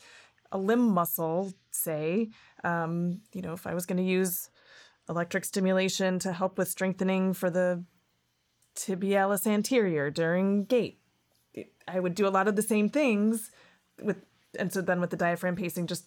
a 0.51 0.59
limb 0.59 0.91
muscle, 0.91 1.53
say. 1.71 2.29
Um, 2.63 3.23
you 3.33 3.41
know, 3.41 3.55
if 3.55 3.67
I 3.67 3.75
was 3.75 3.87
going 3.87 3.97
to 3.97 4.03
use 4.03 4.51
electric 5.13 5.45
stimulation 5.45 6.19
to 6.19 6.33
help 6.33 6.59
with 6.59 6.69
strengthening 6.69 7.33
for 7.33 7.51
the 7.51 7.85
tibialis 8.75 9.47
anterior 9.47 10.11
during 10.11 10.65
gait. 10.65 10.99
I 11.87 12.01
would 12.01 12.15
do 12.15 12.27
a 12.27 12.31
lot 12.31 12.49
of 12.49 12.57
the 12.57 12.63
same 12.63 12.89
things 12.89 13.51
with 14.03 14.17
and 14.59 14.73
so 14.73 14.81
then 14.81 15.01
with 15.01 15.11
the 15.11 15.17
diaphragm 15.17 15.57
pacing 15.57 15.87
just 15.87 16.07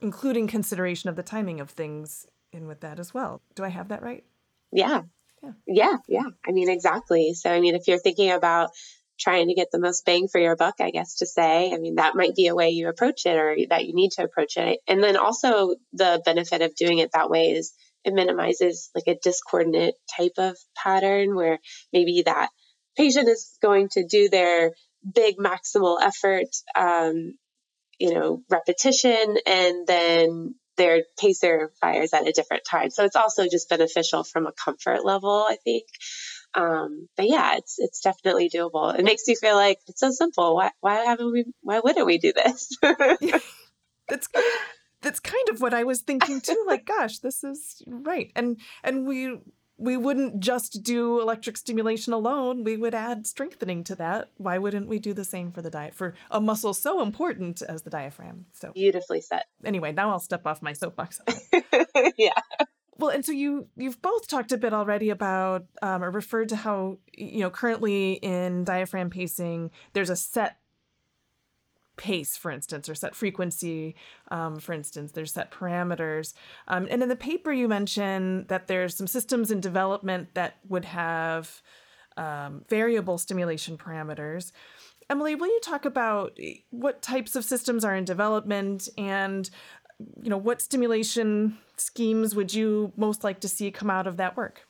including 0.00 0.46
consideration 0.46 1.08
of 1.08 1.16
the 1.16 1.22
timing 1.22 1.60
of 1.60 1.70
things 1.70 2.26
in 2.52 2.66
with 2.66 2.80
that 2.80 2.98
as 2.98 3.12
well. 3.12 3.42
Do 3.54 3.64
I 3.64 3.68
have 3.68 3.88
that 3.88 4.02
right? 4.02 4.24
Yeah. 4.72 5.02
Yeah. 5.42 5.52
Yeah, 5.66 5.96
yeah. 6.08 6.30
I 6.46 6.52
mean 6.52 6.70
exactly. 6.70 7.34
So 7.34 7.50
I 7.50 7.60
mean 7.60 7.74
if 7.74 7.86
you're 7.86 7.98
thinking 7.98 8.30
about 8.30 8.70
trying 9.18 9.48
to 9.48 9.54
get 9.54 9.70
the 9.70 9.78
most 9.78 10.04
bang 10.04 10.28
for 10.28 10.40
your 10.40 10.56
buck, 10.56 10.76
I 10.80 10.90
guess 10.90 11.16
to 11.16 11.26
say. 11.26 11.72
I 11.72 11.78
mean, 11.78 11.96
that 11.96 12.16
might 12.16 12.34
be 12.34 12.48
a 12.48 12.54
way 12.54 12.70
you 12.70 12.88
approach 12.88 13.26
it 13.26 13.36
or 13.36 13.56
that 13.68 13.86
you 13.86 13.94
need 13.94 14.12
to 14.12 14.24
approach 14.24 14.56
it. 14.56 14.80
And 14.88 15.02
then 15.02 15.16
also 15.16 15.76
the 15.92 16.20
benefit 16.24 16.62
of 16.62 16.74
doing 16.74 16.98
it 16.98 17.12
that 17.12 17.30
way 17.30 17.52
is 17.52 17.72
it 18.04 18.14
minimizes 18.14 18.90
like 18.94 19.04
a 19.06 19.18
discordant 19.22 19.94
type 20.16 20.34
of 20.38 20.56
pattern 20.76 21.34
where 21.34 21.58
maybe 21.92 22.22
that 22.22 22.50
patient 22.96 23.28
is 23.28 23.56
going 23.62 23.88
to 23.90 24.06
do 24.06 24.28
their 24.28 24.72
big 25.14 25.36
maximal 25.36 25.98
effort, 26.00 26.48
um, 26.76 27.34
you 27.98 28.14
know, 28.14 28.42
repetition, 28.50 29.36
and 29.46 29.86
then 29.86 30.54
their 30.76 31.02
pacer 31.18 31.70
fires 31.80 32.12
at 32.12 32.26
a 32.26 32.32
different 32.32 32.64
time. 32.68 32.90
So 32.90 33.04
it's 33.04 33.16
also 33.16 33.44
just 33.44 33.68
beneficial 33.68 34.24
from 34.24 34.46
a 34.46 34.52
comfort 34.52 35.04
level, 35.04 35.46
I 35.48 35.56
think. 35.62 35.84
Um, 36.54 37.08
but 37.16 37.28
yeah, 37.28 37.56
it's 37.56 37.76
it's 37.78 38.00
definitely 38.00 38.48
doable. 38.48 38.96
It 38.96 39.04
makes 39.04 39.26
you 39.26 39.36
feel 39.36 39.56
like 39.56 39.78
it's 39.88 40.00
so 40.00 40.10
simple. 40.10 40.54
Why 40.54 40.70
why 40.80 41.04
haven't 41.04 41.32
we? 41.32 41.44
Why 41.62 41.80
wouldn't 41.80 42.06
we 42.06 42.18
do 42.18 42.32
this? 42.32 42.76
That's 44.08 44.28
that's 45.04 45.20
kind 45.20 45.48
of 45.50 45.60
what 45.60 45.74
I 45.74 45.84
was 45.84 46.00
thinking 46.00 46.40
too. 46.40 46.64
Like, 46.66 46.86
gosh, 46.98 47.18
this 47.18 47.44
is 47.44 47.82
right. 47.86 48.32
And 48.34 48.58
and 48.82 49.06
we 49.06 49.38
we 49.76 49.96
wouldn't 49.96 50.40
just 50.40 50.82
do 50.82 51.20
electric 51.20 51.56
stimulation 51.56 52.12
alone. 52.12 52.64
We 52.64 52.76
would 52.76 52.94
add 52.94 53.26
strengthening 53.26 53.84
to 53.84 53.96
that. 53.96 54.30
Why 54.36 54.58
wouldn't 54.58 54.88
we 54.88 54.98
do 54.98 55.12
the 55.12 55.24
same 55.24 55.52
for 55.52 55.62
the 55.62 55.70
diet 55.70 55.94
for 55.94 56.14
a 56.30 56.40
muscle 56.40 56.74
so 56.74 57.02
important 57.02 57.60
as 57.60 57.82
the 57.82 57.90
diaphragm? 57.90 58.46
So 58.52 58.72
beautifully 58.72 59.20
set. 59.20 59.46
Anyway, 59.64 59.92
now 59.92 60.10
I'll 60.10 60.20
step 60.20 60.46
off 60.46 60.62
my 60.62 60.72
soapbox. 60.72 61.20
yeah. 62.16 62.40
Well, 62.96 63.10
and 63.10 63.24
so 63.24 63.32
you 63.32 63.66
you've 63.76 64.00
both 64.00 64.28
talked 64.28 64.52
a 64.52 64.56
bit 64.56 64.72
already 64.72 65.10
about 65.10 65.64
um, 65.82 66.04
or 66.04 66.10
referred 66.10 66.48
to 66.50 66.56
how 66.56 66.98
you 67.12 67.40
know 67.40 67.50
currently 67.50 68.12
in 68.14 68.64
diaphragm 68.64 69.10
pacing 69.10 69.72
there's 69.92 70.10
a 70.10 70.16
set 70.16 70.58
pace, 71.96 72.36
for 72.36 72.50
instance, 72.50 72.88
or 72.88 72.94
set 72.94 73.14
frequency, 73.14 73.94
um, 74.30 74.58
for 74.58 74.72
instance. 74.72 75.12
There's 75.12 75.32
set 75.32 75.50
parameters. 75.50 76.34
Um, 76.68 76.86
and 76.90 77.02
in 77.02 77.08
the 77.08 77.16
paper, 77.16 77.52
you 77.52 77.68
mention 77.68 78.46
that 78.48 78.66
there's 78.66 78.96
some 78.96 79.06
systems 79.06 79.50
in 79.50 79.60
development 79.60 80.34
that 80.34 80.56
would 80.68 80.84
have 80.84 81.62
um, 82.16 82.64
variable 82.68 83.18
stimulation 83.18 83.76
parameters. 83.76 84.52
Emily, 85.10 85.34
will 85.34 85.48
you 85.48 85.60
talk 85.60 85.84
about 85.84 86.38
what 86.70 87.02
types 87.02 87.36
of 87.36 87.44
systems 87.44 87.84
are 87.84 87.94
in 87.94 88.04
development 88.04 88.88
and 88.96 89.50
you 90.22 90.30
know 90.30 90.36
what 90.36 90.60
stimulation 90.60 91.56
schemes 91.76 92.34
would 92.34 92.52
you 92.52 92.92
most 92.96 93.22
like 93.22 93.40
to 93.40 93.48
see 93.48 93.70
come 93.70 93.90
out 93.90 94.06
of 94.06 94.16
that 94.16 94.36
work? 94.36 94.66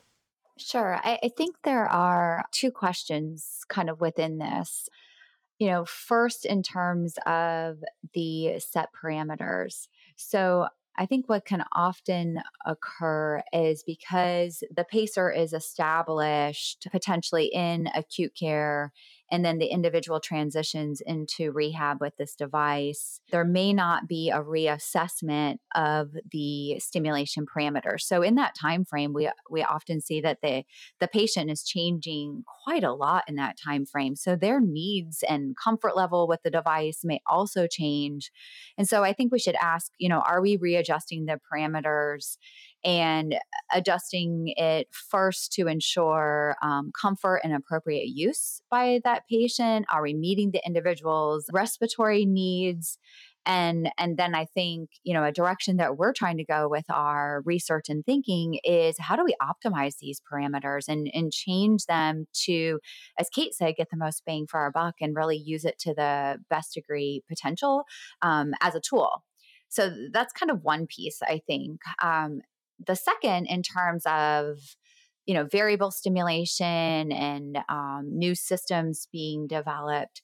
Sure. 0.57 0.99
I, 1.03 1.19
I 1.23 1.29
think 1.35 1.57
there 1.63 1.85
are 1.85 2.45
two 2.51 2.71
questions 2.71 3.61
kind 3.67 3.89
of 3.89 3.99
within 3.99 4.37
this 4.37 4.87
you 5.59 5.67
know, 5.67 5.85
first 5.85 6.45
in 6.45 6.63
terms 6.63 7.15
of 7.25 7.77
the 8.13 8.59
set 8.59 8.89
parameters. 9.01 9.87
So 10.15 10.67
I 10.97 11.05
think 11.05 11.27
what 11.27 11.45
can 11.45 11.63
often 11.73 12.41
occur 12.65 13.41
is 13.51 13.83
because 13.83 14.63
the 14.73 14.85
pacer 14.85 15.29
is 15.29 15.53
established 15.53 16.87
potentially 16.91 17.45
in 17.53 17.89
acute 17.93 18.33
care 18.37 18.93
and 19.31 19.43
then 19.43 19.57
the 19.57 19.67
individual 19.67 20.19
transitions 20.19 21.01
into 21.05 21.51
rehab 21.51 21.99
with 21.99 22.15
this 22.17 22.35
device, 22.35 23.19
there 23.31 23.43
may 23.43 23.73
not 23.73 24.07
be 24.07 24.29
a 24.29 24.41
reassessment 24.41 25.57
of 25.73 26.11
the 26.31 26.79
stimulation 26.79 27.45
parameters. 27.45 28.01
So 28.01 28.21
in 28.21 28.35
that 28.35 28.55
time 28.59 28.85
frame, 28.85 29.13
we 29.13 29.29
we 29.49 29.63
often 29.63 30.01
see 30.01 30.21
that 30.21 30.39
the 30.41 30.63
the 30.99 31.07
patient 31.07 31.49
is 31.49 31.63
changing 31.63 32.43
quite 32.63 32.83
a 32.83 32.93
lot 32.93 33.23
in 33.27 33.35
that 33.35 33.57
time 33.63 33.85
frame. 33.85 34.15
So 34.15 34.35
their 34.35 34.61
needs 34.61 35.23
and 35.27 35.55
comfort 35.61 35.95
level 35.95 36.27
with 36.27 36.41
the 36.43 36.51
device 36.51 37.01
may 37.03 37.21
also 37.27 37.67
change. 37.67 38.31
And 38.77 38.87
so 38.87 39.03
I 39.03 39.13
think 39.13 39.31
we 39.31 39.39
should 39.39 39.55
ask, 39.61 39.91
you 39.97 40.09
know, 40.09 40.19
are 40.19 40.41
we 40.41 40.57
readjusting 40.57 41.25
the 41.25 41.39
parameters 41.51 42.37
and 42.85 43.35
adjusting 43.73 44.53
it 44.55 44.87
first 44.91 45.51
to 45.53 45.67
ensure 45.67 46.55
um, 46.61 46.91
comfort 46.99 47.41
and 47.43 47.53
appropriate 47.53 48.07
use 48.07 48.61
by 48.69 49.01
that 49.03 49.23
patient? 49.29 49.85
Are 49.91 50.03
we 50.03 50.13
meeting 50.13 50.51
the 50.51 50.65
individual's 50.65 51.47
respiratory 51.51 52.25
needs? 52.25 52.97
and 53.45 53.89
and 53.97 54.17
then 54.17 54.33
i 54.35 54.45
think 54.45 54.89
you 55.03 55.13
know 55.13 55.23
a 55.23 55.31
direction 55.31 55.77
that 55.77 55.97
we're 55.97 56.13
trying 56.13 56.37
to 56.37 56.43
go 56.43 56.67
with 56.67 56.85
our 56.89 57.41
research 57.45 57.89
and 57.89 58.05
thinking 58.05 58.59
is 58.63 58.95
how 58.99 59.15
do 59.15 59.23
we 59.23 59.35
optimize 59.41 59.97
these 59.99 60.21
parameters 60.31 60.87
and 60.87 61.09
and 61.13 61.31
change 61.31 61.85
them 61.85 62.25
to 62.33 62.79
as 63.19 63.29
kate 63.29 63.53
said 63.53 63.75
get 63.75 63.89
the 63.89 63.97
most 63.97 64.23
bang 64.25 64.45
for 64.49 64.59
our 64.59 64.71
buck 64.71 64.95
and 64.99 65.15
really 65.15 65.37
use 65.37 65.65
it 65.65 65.77
to 65.79 65.93
the 65.93 66.37
best 66.49 66.73
degree 66.73 67.21
potential 67.29 67.83
um, 68.21 68.53
as 68.61 68.75
a 68.75 68.81
tool 68.81 69.23
so 69.69 69.91
that's 70.11 70.33
kind 70.33 70.51
of 70.51 70.63
one 70.63 70.87
piece 70.87 71.19
i 71.23 71.39
think 71.45 71.79
um, 72.01 72.41
the 72.85 72.95
second 72.95 73.47
in 73.47 73.61
terms 73.61 74.03
of 74.05 74.57
you 75.25 75.33
know 75.33 75.45
variable 75.45 75.91
stimulation 75.91 77.11
and 77.11 77.57
um, 77.69 78.09
new 78.11 78.35
systems 78.35 79.07
being 79.11 79.47
developed 79.47 80.21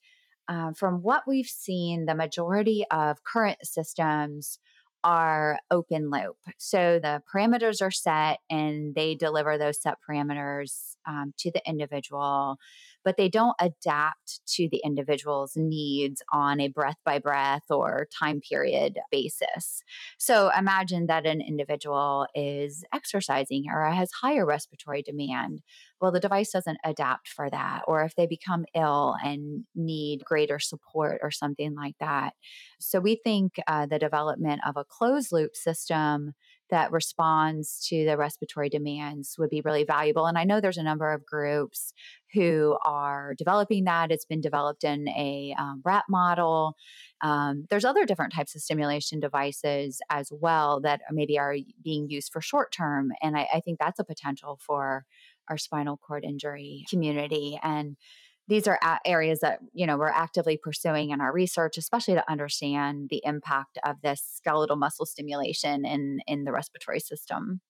uh, 0.48 0.72
from 0.74 1.02
what 1.02 1.24
we've 1.28 1.48
seen 1.48 2.06
the 2.06 2.16
majority 2.16 2.86
of 2.92 3.24
current 3.24 3.60
systems 3.64 4.60
are 5.04 5.60
open 5.72 6.12
loop. 6.12 6.38
So 6.58 7.00
the 7.02 7.24
parameters 7.34 7.82
are 7.82 7.92
set 7.92 8.40
and 8.50 8.94
they 8.94 9.16
deliver 9.16 9.58
those 9.58 9.82
set 9.82 9.98
parameters 10.08 10.96
um, 11.08 11.34
to 11.40 11.52
the 11.52 11.62
individual 11.68 12.58
but 13.04 13.18
they 13.18 13.30
don't 13.30 13.56
adapt 13.60 14.46
to 14.48 14.68
the 14.72 14.82
individual's 14.84 15.54
needs 15.56 16.22
on 16.32 16.60
a 16.60 16.68
breath 16.68 16.98
by 17.06 17.20
breath 17.20 17.64
or 17.70 18.08
time 18.18 18.42
period 18.42 19.00
basis. 19.12 19.84
So 20.18 20.52
imagine 20.58 21.08
that 21.08 21.26
an 21.26 21.42
individual 21.42 22.28
is 22.36 22.84
exercising 22.94 23.66
or 23.72 23.90
has 23.90 24.12
higher 24.12 24.46
respiratory 24.46 25.02
demand. 25.02 25.62
Well, 26.00 26.12
the 26.12 26.20
device 26.20 26.52
doesn't 26.52 26.80
adapt 26.84 27.28
for 27.28 27.50
that. 27.50 27.84
Or 27.88 28.04
if 28.04 28.16
they 28.16 28.26
become 28.26 28.66
ill 28.76 29.16
and 29.24 29.66
need 29.76 30.24
greater 30.26 30.60
support 30.60 31.20
or 31.22 31.32
something 31.32 31.76
like 31.76 31.96
that. 32.00 32.34
So 32.80 33.00
we 33.00 33.20
think 33.24 33.54
uh, 33.68 33.86
the 33.86 34.00
development 34.00 34.62
of 34.68 34.78
a 34.78 34.84
closed 34.84 35.32
loop 35.32 35.56
system 35.56 36.34
that 36.72 36.92
responds 36.92 37.86
to 37.88 38.06
the 38.06 38.18
respiratory 38.18 38.70
demands 38.70 39.36
would 39.38 39.50
be 39.50 39.62
really 39.62 39.84
valuable. 39.84 40.26
And 40.26 40.38
I 40.38 40.46
know 40.46 40.60
there's 40.60 40.78
a 40.78 40.84
number 40.84 41.12
of 41.12 41.26
groups 41.26 41.94
who 42.34 42.78
are 42.84 43.36
developing 43.38 43.84
that. 43.84 44.12
It's 44.12 44.26
been 44.26 44.42
developed 44.42 44.84
in 44.84 45.08
a 45.10 45.54
um, 45.60 45.82
rat 45.86 46.06
model. 46.10 46.76
Um, 47.22 47.66
there's 47.70 47.86
other 47.86 48.06
different 48.06 48.34
types 48.34 48.56
of 48.56 48.62
stimulation 48.62 49.20
devices 49.20 50.02
as 50.10 50.32
well 50.32 50.80
that 50.82 51.02
maybe 51.12 51.38
are 51.38 51.56
being 51.84 52.10
used 52.10 52.32
for 52.32 52.42
short 52.42 52.72
term. 52.72 53.12
And 53.22 53.38
I, 53.38 53.48
I 53.54 53.60
think 53.60 53.80
that's 53.80 54.00
a 54.00 54.06
potential 54.06 54.58
for 54.66 55.06
our 55.50 55.58
spinal 55.58 55.98
cord 55.98 56.24
injury 56.24 56.86
community. 56.90 57.60
And 57.62 57.98
these 58.48 58.68
are 58.68 58.80
areas 59.06 59.40
that 59.40 59.60
you 59.74 59.86
know 59.86 59.98
we're 59.98 60.08
actively 60.08 60.58
pursuing 60.58 61.12
in 61.12 61.22
our 61.22 61.32
research 61.32 61.78
especially 61.78 62.16
to 62.16 62.32
understand 62.32 63.08
the 63.10 63.22
impact 63.24 63.78
of 63.86 64.02
this 64.02 64.22
skeletal 64.36 64.76
muscle 64.76 65.06
stimulation 65.06 65.86
in 65.86 66.20
in 66.28 66.44
the 66.44 66.52
respiratory 66.52 67.00
system. 67.00 67.62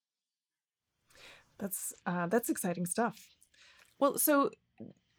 That's 1.59 1.93
uh, 2.05 2.27
that's 2.27 2.49
exciting 2.49 2.85
stuff. 2.85 3.27
Well 3.99 4.17
so 4.17 4.49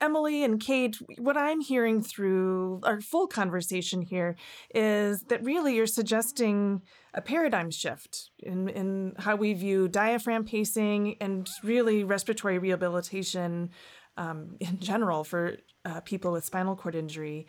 Emily 0.02 0.42
and 0.42 0.60
Kate, 0.60 0.96
what 1.18 1.36
I'm 1.36 1.60
hearing 1.60 2.02
through 2.02 2.80
our 2.82 3.00
full 3.00 3.28
conversation 3.28 4.02
here 4.02 4.34
is 4.74 5.22
that 5.28 5.44
really 5.44 5.76
you're 5.76 5.86
suggesting 5.86 6.82
a 7.14 7.22
paradigm 7.22 7.70
shift 7.70 8.30
in, 8.40 8.68
in 8.68 9.12
how 9.18 9.36
we 9.36 9.54
view 9.54 9.86
diaphragm 9.86 10.44
pacing 10.44 11.16
and 11.20 11.48
really 11.62 12.02
respiratory 12.02 12.58
rehabilitation 12.58 13.70
um, 14.16 14.56
in 14.60 14.78
general 14.78 15.24
for 15.24 15.56
uh, 15.84 16.00
people 16.00 16.32
with 16.32 16.44
spinal 16.44 16.76
cord 16.76 16.94
injury. 16.94 17.46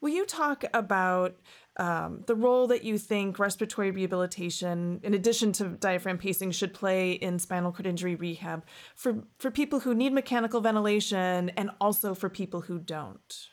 Will 0.00 0.10
you 0.10 0.24
talk 0.24 0.64
about 0.72 1.36
um, 1.76 2.24
the 2.26 2.34
role 2.34 2.66
that 2.68 2.84
you 2.84 2.96
think 2.96 3.38
respiratory 3.38 3.90
rehabilitation, 3.90 5.00
in 5.02 5.12
addition 5.12 5.52
to 5.52 5.68
diaphragm 5.68 6.16
pacing, 6.16 6.52
should 6.52 6.72
play 6.72 7.12
in 7.12 7.38
spinal 7.38 7.70
cord 7.70 7.86
injury 7.86 8.14
rehab 8.14 8.64
for, 8.96 9.24
for 9.38 9.50
people 9.50 9.80
who 9.80 9.94
need 9.94 10.12
mechanical 10.12 10.60
ventilation 10.60 11.50
and 11.50 11.70
also 11.80 12.14
for 12.14 12.30
people 12.30 12.62
who 12.62 12.78
don't? 12.78 13.48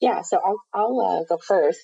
Yeah, 0.00 0.22
so 0.22 0.38
I'll, 0.44 0.60
I'll 0.72 1.00
uh, 1.00 1.24
go 1.24 1.38
first. 1.38 1.80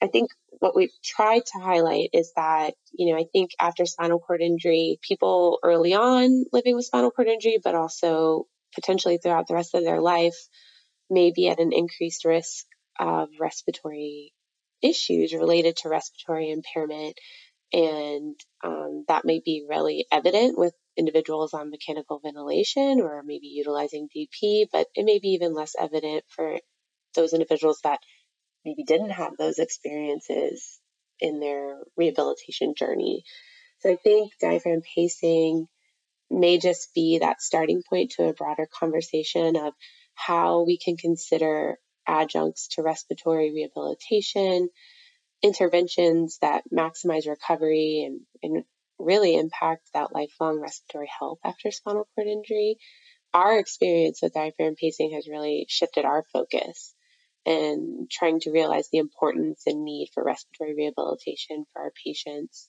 I 0.00 0.06
think 0.06 0.30
what 0.60 0.76
we've 0.76 0.92
tried 1.02 1.44
to 1.46 1.60
highlight 1.60 2.10
is 2.12 2.32
that, 2.36 2.74
you 2.92 3.12
know, 3.12 3.18
I 3.18 3.24
think 3.32 3.50
after 3.60 3.84
spinal 3.84 4.18
cord 4.18 4.40
injury, 4.40 4.98
people 5.02 5.58
early 5.62 5.94
on 5.94 6.44
living 6.52 6.76
with 6.76 6.84
spinal 6.84 7.10
cord 7.10 7.28
injury, 7.28 7.58
but 7.62 7.74
also 7.74 8.46
potentially 8.78 9.18
throughout 9.18 9.48
the 9.48 9.54
rest 9.54 9.74
of 9.74 9.82
their 9.82 10.00
life 10.00 10.36
may 11.10 11.32
be 11.34 11.48
at 11.48 11.58
an 11.58 11.72
increased 11.72 12.24
risk 12.24 12.64
of 12.98 13.28
respiratory 13.40 14.32
issues 14.82 15.34
related 15.34 15.76
to 15.76 15.88
respiratory 15.88 16.50
impairment. 16.50 17.16
And 17.72 18.36
um, 18.64 19.04
that 19.08 19.24
may 19.24 19.40
be 19.44 19.66
really 19.68 20.06
evident 20.12 20.56
with 20.56 20.72
individuals 20.96 21.54
on 21.54 21.70
mechanical 21.70 22.20
ventilation 22.22 23.00
or 23.00 23.22
maybe 23.24 23.48
utilizing 23.48 24.08
DP, 24.14 24.66
but 24.72 24.86
it 24.94 25.04
may 25.04 25.18
be 25.18 25.28
even 25.28 25.54
less 25.54 25.74
evident 25.78 26.24
for 26.28 26.58
those 27.14 27.32
individuals 27.32 27.80
that 27.84 28.00
maybe 28.64 28.84
didn't 28.84 29.10
have 29.10 29.32
those 29.36 29.58
experiences 29.58 30.78
in 31.20 31.40
their 31.40 31.78
rehabilitation 31.96 32.74
journey. 32.76 33.22
So 33.80 33.92
I 33.92 33.96
think 33.96 34.32
diaphragm 34.40 34.82
pacing 34.94 35.66
may 36.30 36.58
just 36.58 36.92
be 36.94 37.18
that 37.18 37.40
starting 37.40 37.82
point 37.88 38.12
to 38.12 38.28
a 38.28 38.34
broader 38.34 38.68
conversation 38.72 39.56
of 39.56 39.72
how 40.14 40.64
we 40.64 40.78
can 40.78 40.96
consider 40.96 41.78
adjuncts 42.06 42.68
to 42.68 42.82
respiratory 42.82 43.52
rehabilitation, 43.52 44.68
interventions 45.42 46.38
that 46.42 46.64
maximize 46.72 47.28
recovery 47.28 48.04
and, 48.06 48.20
and 48.42 48.64
really 48.98 49.36
impact 49.36 49.88
that 49.94 50.12
lifelong 50.12 50.60
respiratory 50.60 51.08
health 51.18 51.38
after 51.44 51.70
spinal 51.70 52.08
cord 52.14 52.26
injury. 52.26 52.76
Our 53.32 53.58
experience 53.58 54.20
with 54.22 54.34
diaphragm 54.34 54.74
pacing 54.74 55.12
has 55.12 55.28
really 55.28 55.66
shifted 55.68 56.04
our 56.04 56.24
focus 56.32 56.94
and 57.46 58.10
trying 58.10 58.40
to 58.40 58.50
realize 58.50 58.88
the 58.90 58.98
importance 58.98 59.62
and 59.66 59.84
need 59.84 60.08
for 60.12 60.24
respiratory 60.24 60.74
rehabilitation 60.74 61.64
for 61.72 61.82
our 61.82 61.92
patients 62.04 62.68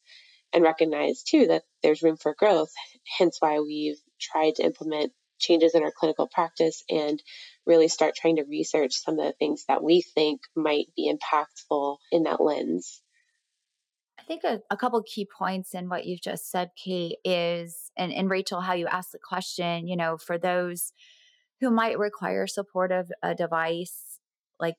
and 0.54 0.64
recognize 0.64 1.24
too 1.24 1.48
that 1.48 1.64
there's 1.84 2.04
room 2.04 2.18
for 2.18 2.36
growth, 2.38 2.72
hence 3.18 3.38
why 3.40 3.60
we've 3.60 4.00
tried 4.20 4.56
to 4.56 4.64
implement 4.64 5.12
changes 5.40 5.74
in 5.74 5.84
our 5.84 5.92
clinical 5.92 6.28
practice 6.28 6.84
and 6.90 7.22
really 7.66 7.88
start 7.88 8.16
trying 8.16 8.36
to 8.38 8.44
research 8.44 8.94
some 8.94 9.20
of 9.20 9.26
the 9.26 9.34
things 9.34 9.64
that 9.68 9.84
we 9.84 10.02
think 10.02 10.42
might 10.56 10.88
be 10.96 11.12
impactful 11.12 11.98
in 12.12 12.24
that 12.24 12.42
lens. 12.42 13.02
I 14.20 14.24
think 14.24 14.44
a, 14.44 14.60
a 14.70 14.78
couple 14.78 15.02
key 15.04 15.28
points 15.38 15.74
in 15.74 15.90
what 15.90 16.06
you've 16.06 16.22
just 16.22 16.52
said, 16.52 16.72
Kate, 16.84 17.18
is 17.24 17.90
and, 17.98 18.12
and 18.12 18.30
Rachel, 18.30 18.62
how 18.62 18.74
you 18.74 18.88
asked 18.88 19.14
the 19.14 19.20
question, 19.20 19.88
you 19.88 19.96
know, 19.96 20.18
for 20.18 20.38
those 20.38 20.92
who 21.62 21.72
might 21.72 21.98
require 21.98 22.46
support 22.46 22.92
of 22.92 23.10
a 23.24 23.34
device 23.34 24.20
like 24.60 24.76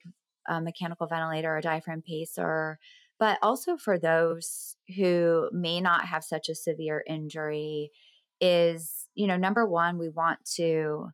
a 0.47 0.61
mechanical 0.61 1.07
ventilator 1.07 1.55
or 1.55 1.61
diaphragm 1.61 2.01
pacer, 2.07 2.77
but 3.21 3.37
also 3.43 3.77
for 3.77 3.99
those 3.99 4.75
who 4.97 5.47
may 5.53 5.79
not 5.79 6.05
have 6.05 6.23
such 6.23 6.49
a 6.49 6.55
severe 6.55 7.03
injury 7.07 7.91
is, 8.41 9.07
you 9.13 9.27
know, 9.27 9.37
number 9.37 9.63
one, 9.63 9.99
we 9.99 10.09
want 10.09 10.39
to 10.55 11.09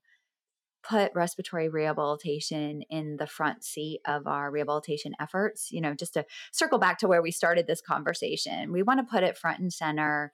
put 0.87 1.11
respiratory 1.13 1.67
rehabilitation 1.67 2.81
in 2.89 3.17
the 3.17 3.27
front 3.27 3.61
seat 3.61 3.99
of 4.07 4.25
our 4.25 4.49
rehabilitation 4.49 5.15
efforts. 5.19 5.67
You 5.69 5.81
know, 5.81 5.93
just 5.93 6.13
to 6.13 6.23
circle 6.53 6.79
back 6.79 6.97
to 6.99 7.09
where 7.09 7.21
we 7.21 7.29
started 7.29 7.67
this 7.67 7.81
conversation, 7.81 8.71
we 8.71 8.83
want 8.83 9.01
to 9.01 9.11
put 9.11 9.23
it 9.23 9.37
front 9.37 9.59
and 9.59 9.73
center 9.73 10.31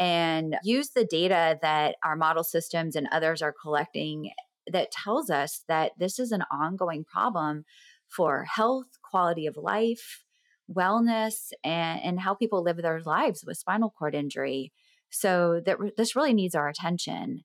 and 0.00 0.56
use 0.64 0.90
the 0.90 1.04
data 1.04 1.56
that 1.62 1.94
our 2.04 2.16
model 2.16 2.42
systems 2.42 2.96
and 2.96 3.06
others 3.12 3.42
are 3.42 3.54
collecting 3.62 4.32
that 4.66 4.90
tells 4.90 5.30
us 5.30 5.62
that 5.68 5.92
this 5.96 6.18
is 6.18 6.32
an 6.32 6.42
ongoing 6.50 7.04
problem 7.04 7.64
for 8.08 8.42
health, 8.42 8.98
quality 9.08 9.46
of 9.46 9.56
life, 9.56 10.24
wellness, 10.70 11.50
and, 11.64 12.00
and 12.02 12.20
how 12.20 12.34
people 12.34 12.62
live 12.62 12.78
their 12.78 13.00
lives 13.04 13.44
with 13.46 13.58
spinal 13.58 13.92
cord 13.96 14.14
injury. 14.14 14.72
So 15.10 15.60
that 15.66 15.76
this 15.96 16.16
really 16.16 16.32
needs 16.32 16.54
our 16.54 16.68
attention. 16.68 17.42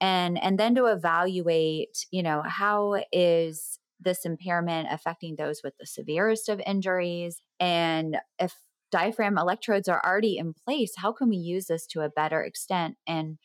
And 0.00 0.42
and 0.42 0.58
then 0.58 0.74
to 0.74 0.86
evaluate 0.86 2.06
you 2.10 2.22
know 2.22 2.42
how 2.44 3.02
is 3.12 3.78
this 3.98 4.26
impairment 4.26 4.88
affecting 4.90 5.36
those 5.36 5.60
with 5.64 5.74
the 5.80 5.86
severest 5.86 6.50
of 6.50 6.60
injuries? 6.66 7.40
And 7.58 8.18
if 8.38 8.52
diaphragm 8.92 9.38
electrodes 9.38 9.88
are 9.88 10.02
already 10.04 10.36
in 10.38 10.52
place 10.52 10.92
how 10.96 11.12
can 11.12 11.28
we 11.28 11.36
use 11.36 11.66
this 11.66 11.86
to 11.86 12.02
a 12.02 12.10
better 12.10 12.42
extent? 12.42 12.96
And 13.06 13.38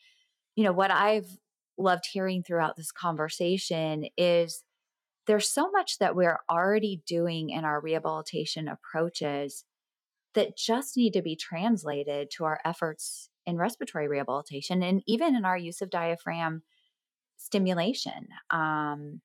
you 0.56 0.64
know 0.64 0.72
what 0.72 0.90
i've 0.90 1.38
loved 1.78 2.04
hearing 2.12 2.42
throughout 2.42 2.76
this 2.76 2.92
conversation 2.92 4.04
is 4.16 4.62
there's 5.26 5.48
so 5.48 5.70
much 5.70 5.98
that 5.98 6.16
we're 6.16 6.40
already 6.50 7.02
doing 7.06 7.50
in 7.50 7.64
our 7.64 7.80
rehabilitation 7.80 8.68
approaches 8.68 9.64
that 10.34 10.56
just 10.56 10.96
need 10.96 11.12
to 11.12 11.22
be 11.22 11.36
translated 11.36 12.30
to 12.30 12.44
our 12.44 12.58
efforts 12.64 13.28
in 13.46 13.56
respiratory 13.56 14.08
rehabilitation 14.08 14.82
and 14.82 15.02
even 15.06 15.36
in 15.36 15.44
our 15.44 15.58
use 15.58 15.80
of 15.80 15.90
diaphragm 15.90 16.62
stimulation. 17.36 18.28
Um, 18.50 19.20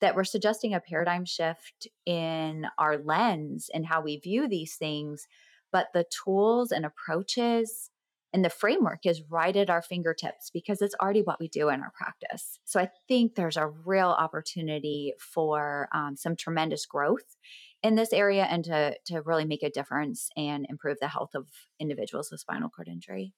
that 0.00 0.14
we're 0.14 0.24
suggesting 0.24 0.74
a 0.74 0.80
paradigm 0.80 1.24
shift 1.24 1.86
in 2.04 2.66
our 2.78 2.98
lens 2.98 3.70
and 3.72 3.86
how 3.86 4.00
we 4.02 4.18
view 4.18 4.46
these 4.48 4.74
things, 4.76 5.26
but 5.72 5.88
the 5.94 6.04
tools 6.24 6.70
and 6.70 6.84
approaches 6.84 7.90
and 8.32 8.44
the 8.44 8.50
framework 8.50 9.06
is 9.06 9.22
right 9.30 9.56
at 9.56 9.70
our 9.70 9.82
fingertips 9.82 10.50
because 10.52 10.82
it's 10.82 10.94
already 11.00 11.22
what 11.22 11.40
we 11.40 11.48
do 11.48 11.68
in 11.68 11.80
our 11.80 11.92
practice. 11.94 12.58
So 12.64 12.80
I 12.80 12.90
think 13.08 13.34
there's 13.34 13.56
a 13.56 13.68
real 13.68 14.08
opportunity 14.08 15.14
for 15.18 15.88
um, 15.92 16.16
some 16.16 16.36
tremendous 16.36 16.86
growth 16.86 17.36
in 17.82 17.94
this 17.94 18.12
area 18.12 18.44
and 18.44 18.64
to, 18.64 18.96
to 19.06 19.22
really 19.22 19.44
make 19.44 19.62
a 19.62 19.70
difference 19.70 20.28
and 20.36 20.66
improve 20.68 20.98
the 21.00 21.08
health 21.08 21.34
of 21.34 21.48
individuals 21.78 22.30
with 22.30 22.40
spinal 22.40 22.68
cord 22.68 22.88
injury. 22.88 23.32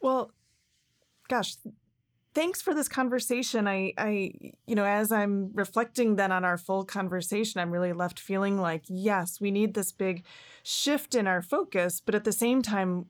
Well, 0.00 0.32
gosh, 1.28 1.56
thanks 2.34 2.60
for 2.60 2.74
this 2.74 2.88
conversation. 2.88 3.68
I, 3.68 3.92
I, 3.96 4.32
you 4.66 4.74
know, 4.74 4.84
as 4.84 5.12
I'm 5.12 5.50
reflecting 5.54 6.16
then 6.16 6.32
on 6.32 6.44
our 6.44 6.58
full 6.58 6.84
conversation, 6.84 7.60
I'm 7.60 7.70
really 7.70 7.92
left 7.92 8.18
feeling 8.18 8.60
like, 8.60 8.84
yes, 8.88 9.40
we 9.40 9.50
need 9.50 9.74
this 9.74 9.92
big 9.92 10.24
shift 10.62 11.14
in 11.14 11.26
our 11.26 11.42
focus, 11.42 12.00
but 12.04 12.14
at 12.14 12.24
the 12.24 12.32
same 12.32 12.62
time, 12.62 13.06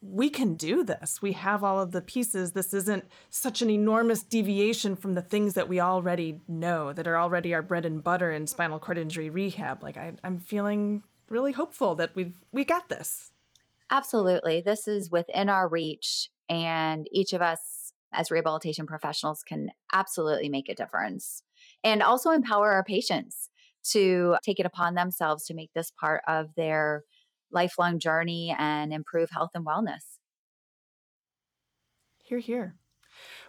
we 0.00 0.30
can 0.30 0.54
do 0.54 0.84
this. 0.84 1.20
We 1.20 1.32
have 1.32 1.64
all 1.64 1.80
of 1.80 1.90
the 1.90 2.00
pieces. 2.00 2.52
This 2.52 2.72
isn't 2.72 3.04
such 3.30 3.62
an 3.62 3.70
enormous 3.70 4.22
deviation 4.22 4.94
from 4.94 5.14
the 5.14 5.22
things 5.22 5.54
that 5.54 5.68
we 5.68 5.80
already 5.80 6.40
know, 6.46 6.92
that 6.92 7.08
are 7.08 7.18
already 7.18 7.52
our 7.52 7.62
bread 7.62 7.84
and 7.84 8.02
butter 8.02 8.30
in 8.30 8.46
spinal 8.46 8.78
cord 8.78 8.96
injury 8.96 9.28
rehab. 9.28 9.82
Like 9.82 9.96
I, 9.96 10.12
I'm 10.22 10.38
feeling 10.38 11.02
really 11.28 11.50
hopeful 11.50 11.96
that 11.96 12.14
we've 12.14 12.36
we 12.52 12.64
got 12.64 12.88
this. 12.88 13.32
Absolutely. 13.90 14.60
This 14.60 14.86
is 14.86 15.10
within 15.10 15.48
our 15.48 15.66
reach, 15.66 16.30
and 16.48 17.08
each 17.10 17.32
of 17.32 17.42
us 17.42 17.77
as 18.12 18.30
rehabilitation 18.30 18.86
professionals 18.86 19.42
can 19.46 19.70
absolutely 19.92 20.48
make 20.48 20.68
a 20.68 20.74
difference 20.74 21.42
and 21.84 22.02
also 22.02 22.30
empower 22.30 22.72
our 22.72 22.84
patients 22.84 23.50
to 23.84 24.36
take 24.42 24.58
it 24.60 24.66
upon 24.66 24.94
themselves 24.94 25.46
to 25.46 25.54
make 25.54 25.70
this 25.74 25.90
part 26.00 26.22
of 26.26 26.54
their 26.56 27.02
lifelong 27.52 27.98
journey 27.98 28.54
and 28.58 28.92
improve 28.92 29.30
health 29.30 29.50
and 29.54 29.66
wellness. 29.66 30.18
Hear, 32.24 32.38
hear. 32.38 32.76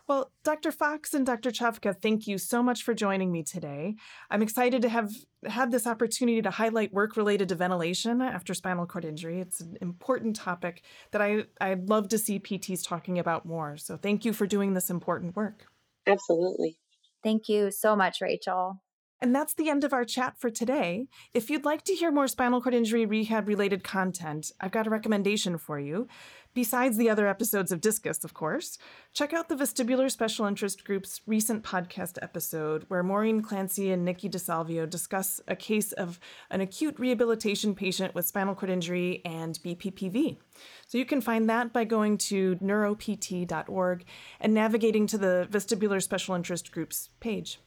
Well, 0.09 0.31
Dr. 0.43 0.71
Fox 0.71 1.13
and 1.13 1.23
Dr. 1.23 1.51
Cavka, 1.51 1.93
thank 2.01 2.25
you 2.25 2.39
so 2.39 2.63
much 2.63 2.81
for 2.81 2.95
joining 2.95 3.31
me 3.31 3.43
today. 3.43 3.93
I'm 4.31 4.41
excited 4.41 4.81
to 4.81 4.89
have 4.89 5.11
had 5.45 5.69
this 5.69 5.85
opportunity 5.85 6.41
to 6.41 6.49
highlight 6.49 6.91
work 6.91 7.15
related 7.15 7.47
to 7.49 7.55
ventilation 7.55 8.19
after 8.19 8.55
spinal 8.55 8.87
cord 8.87 9.05
injury. 9.05 9.39
It's 9.39 9.61
an 9.61 9.77
important 9.81 10.35
topic 10.35 10.81
that 11.11 11.21
I, 11.21 11.43
I'd 11.61 11.89
love 11.89 12.09
to 12.09 12.17
see 12.17 12.39
PTs 12.39 12.87
talking 12.87 13.19
about 13.19 13.45
more. 13.45 13.77
So 13.77 13.97
thank 13.97 14.25
you 14.25 14.33
for 14.33 14.47
doing 14.47 14.73
this 14.73 14.89
important 14.89 15.35
work. 15.35 15.67
Absolutely. 16.07 16.79
Thank 17.23 17.47
you 17.47 17.69
so 17.69 17.95
much, 17.95 18.19
Rachel. 18.19 18.81
And 19.21 19.35
that's 19.35 19.53
the 19.53 19.69
end 19.69 19.83
of 19.83 19.91
our 19.91 20.05
chat 20.05 20.35
for 20.39 20.49
today. 20.49 21.07
If 21.33 21.49
you'd 21.49 21.65
like 21.65 21.83
to 21.83 21.93
hear 21.93 22.11
more 22.11 22.27
spinal 22.27 22.61
cord 22.61 22.73
injury 22.73 23.05
rehab 23.05 23.47
related 23.47 23.83
content, 23.83 24.51
I've 24.61 24.71
got 24.71 24.87
a 24.87 24.89
recommendation 24.89 25.57
for 25.57 25.77
you. 25.77 26.07
Besides 26.55 26.97
the 26.97 27.09
other 27.09 27.27
episodes 27.27 27.71
of 27.71 27.79
Discus, 27.79 28.23
of 28.23 28.33
course, 28.33 28.79
check 29.13 29.33
out 29.33 29.49
the 29.49 29.55
Vestibular 29.55 30.09
Special 30.09 30.47
Interest 30.47 30.83
Group's 30.83 31.21
recent 31.27 31.63
podcast 31.63 32.17
episode 32.23 32.85
where 32.87 33.03
Maureen 33.03 33.43
Clancy 33.43 33.91
and 33.91 34.03
Nikki 34.03 34.27
DeSalvio 34.27 34.89
discuss 34.89 35.39
a 35.47 35.55
case 35.55 35.91
of 35.91 36.19
an 36.49 36.59
acute 36.59 36.97
rehabilitation 36.97 37.75
patient 37.75 38.15
with 38.15 38.25
spinal 38.25 38.55
cord 38.55 38.71
injury 38.71 39.21
and 39.25 39.59
BPPV. 39.63 40.37
So 40.87 40.97
you 40.97 41.05
can 41.05 41.21
find 41.21 41.47
that 41.49 41.71
by 41.71 41.83
going 41.85 42.17
to 42.17 42.55
neuropt.org 42.55 44.05
and 44.41 44.53
navigating 44.53 45.05
to 45.05 45.17
the 45.19 45.47
Vestibular 45.51 46.01
Special 46.01 46.33
Interest 46.33 46.71
Group's 46.71 47.09
page. 47.19 47.59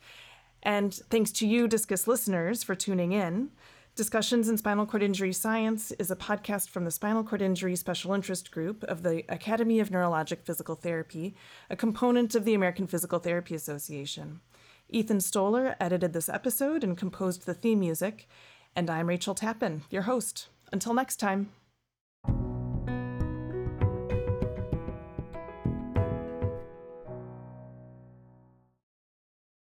And 0.62 0.92
thanks 0.92 1.30
to 1.32 1.46
you, 1.46 1.68
Discus 1.68 2.08
listeners, 2.08 2.62
for 2.62 2.74
tuning 2.74 3.12
in. 3.12 3.50
Discussions 3.94 4.48
in 4.48 4.56
Spinal 4.56 4.86
Cord 4.86 5.02
Injury 5.02 5.34
Science 5.34 5.92
is 5.92 6.10
a 6.10 6.16
podcast 6.16 6.70
from 6.70 6.86
the 6.86 6.90
Spinal 6.90 7.22
Cord 7.22 7.42
Injury 7.42 7.76
Special 7.76 8.14
Interest 8.14 8.50
Group 8.50 8.82
of 8.84 9.02
the 9.02 9.22
Academy 9.28 9.80
of 9.80 9.90
Neurologic 9.90 10.44
Physical 10.44 10.76
Therapy, 10.76 11.34
a 11.68 11.76
component 11.76 12.34
of 12.34 12.46
the 12.46 12.54
American 12.54 12.86
Physical 12.86 13.18
Therapy 13.18 13.54
Association. 13.54 14.40
Ethan 14.88 15.20
Stoller 15.20 15.76
edited 15.78 16.14
this 16.14 16.30
episode 16.30 16.82
and 16.82 16.96
composed 16.96 17.44
the 17.44 17.52
theme 17.52 17.80
music, 17.80 18.26
and 18.74 18.88
I'm 18.88 19.10
Rachel 19.10 19.34
Tappan, 19.34 19.82
your 19.90 20.02
host. 20.02 20.48
Until 20.72 20.94
next 20.94 21.16
time. 21.16 21.50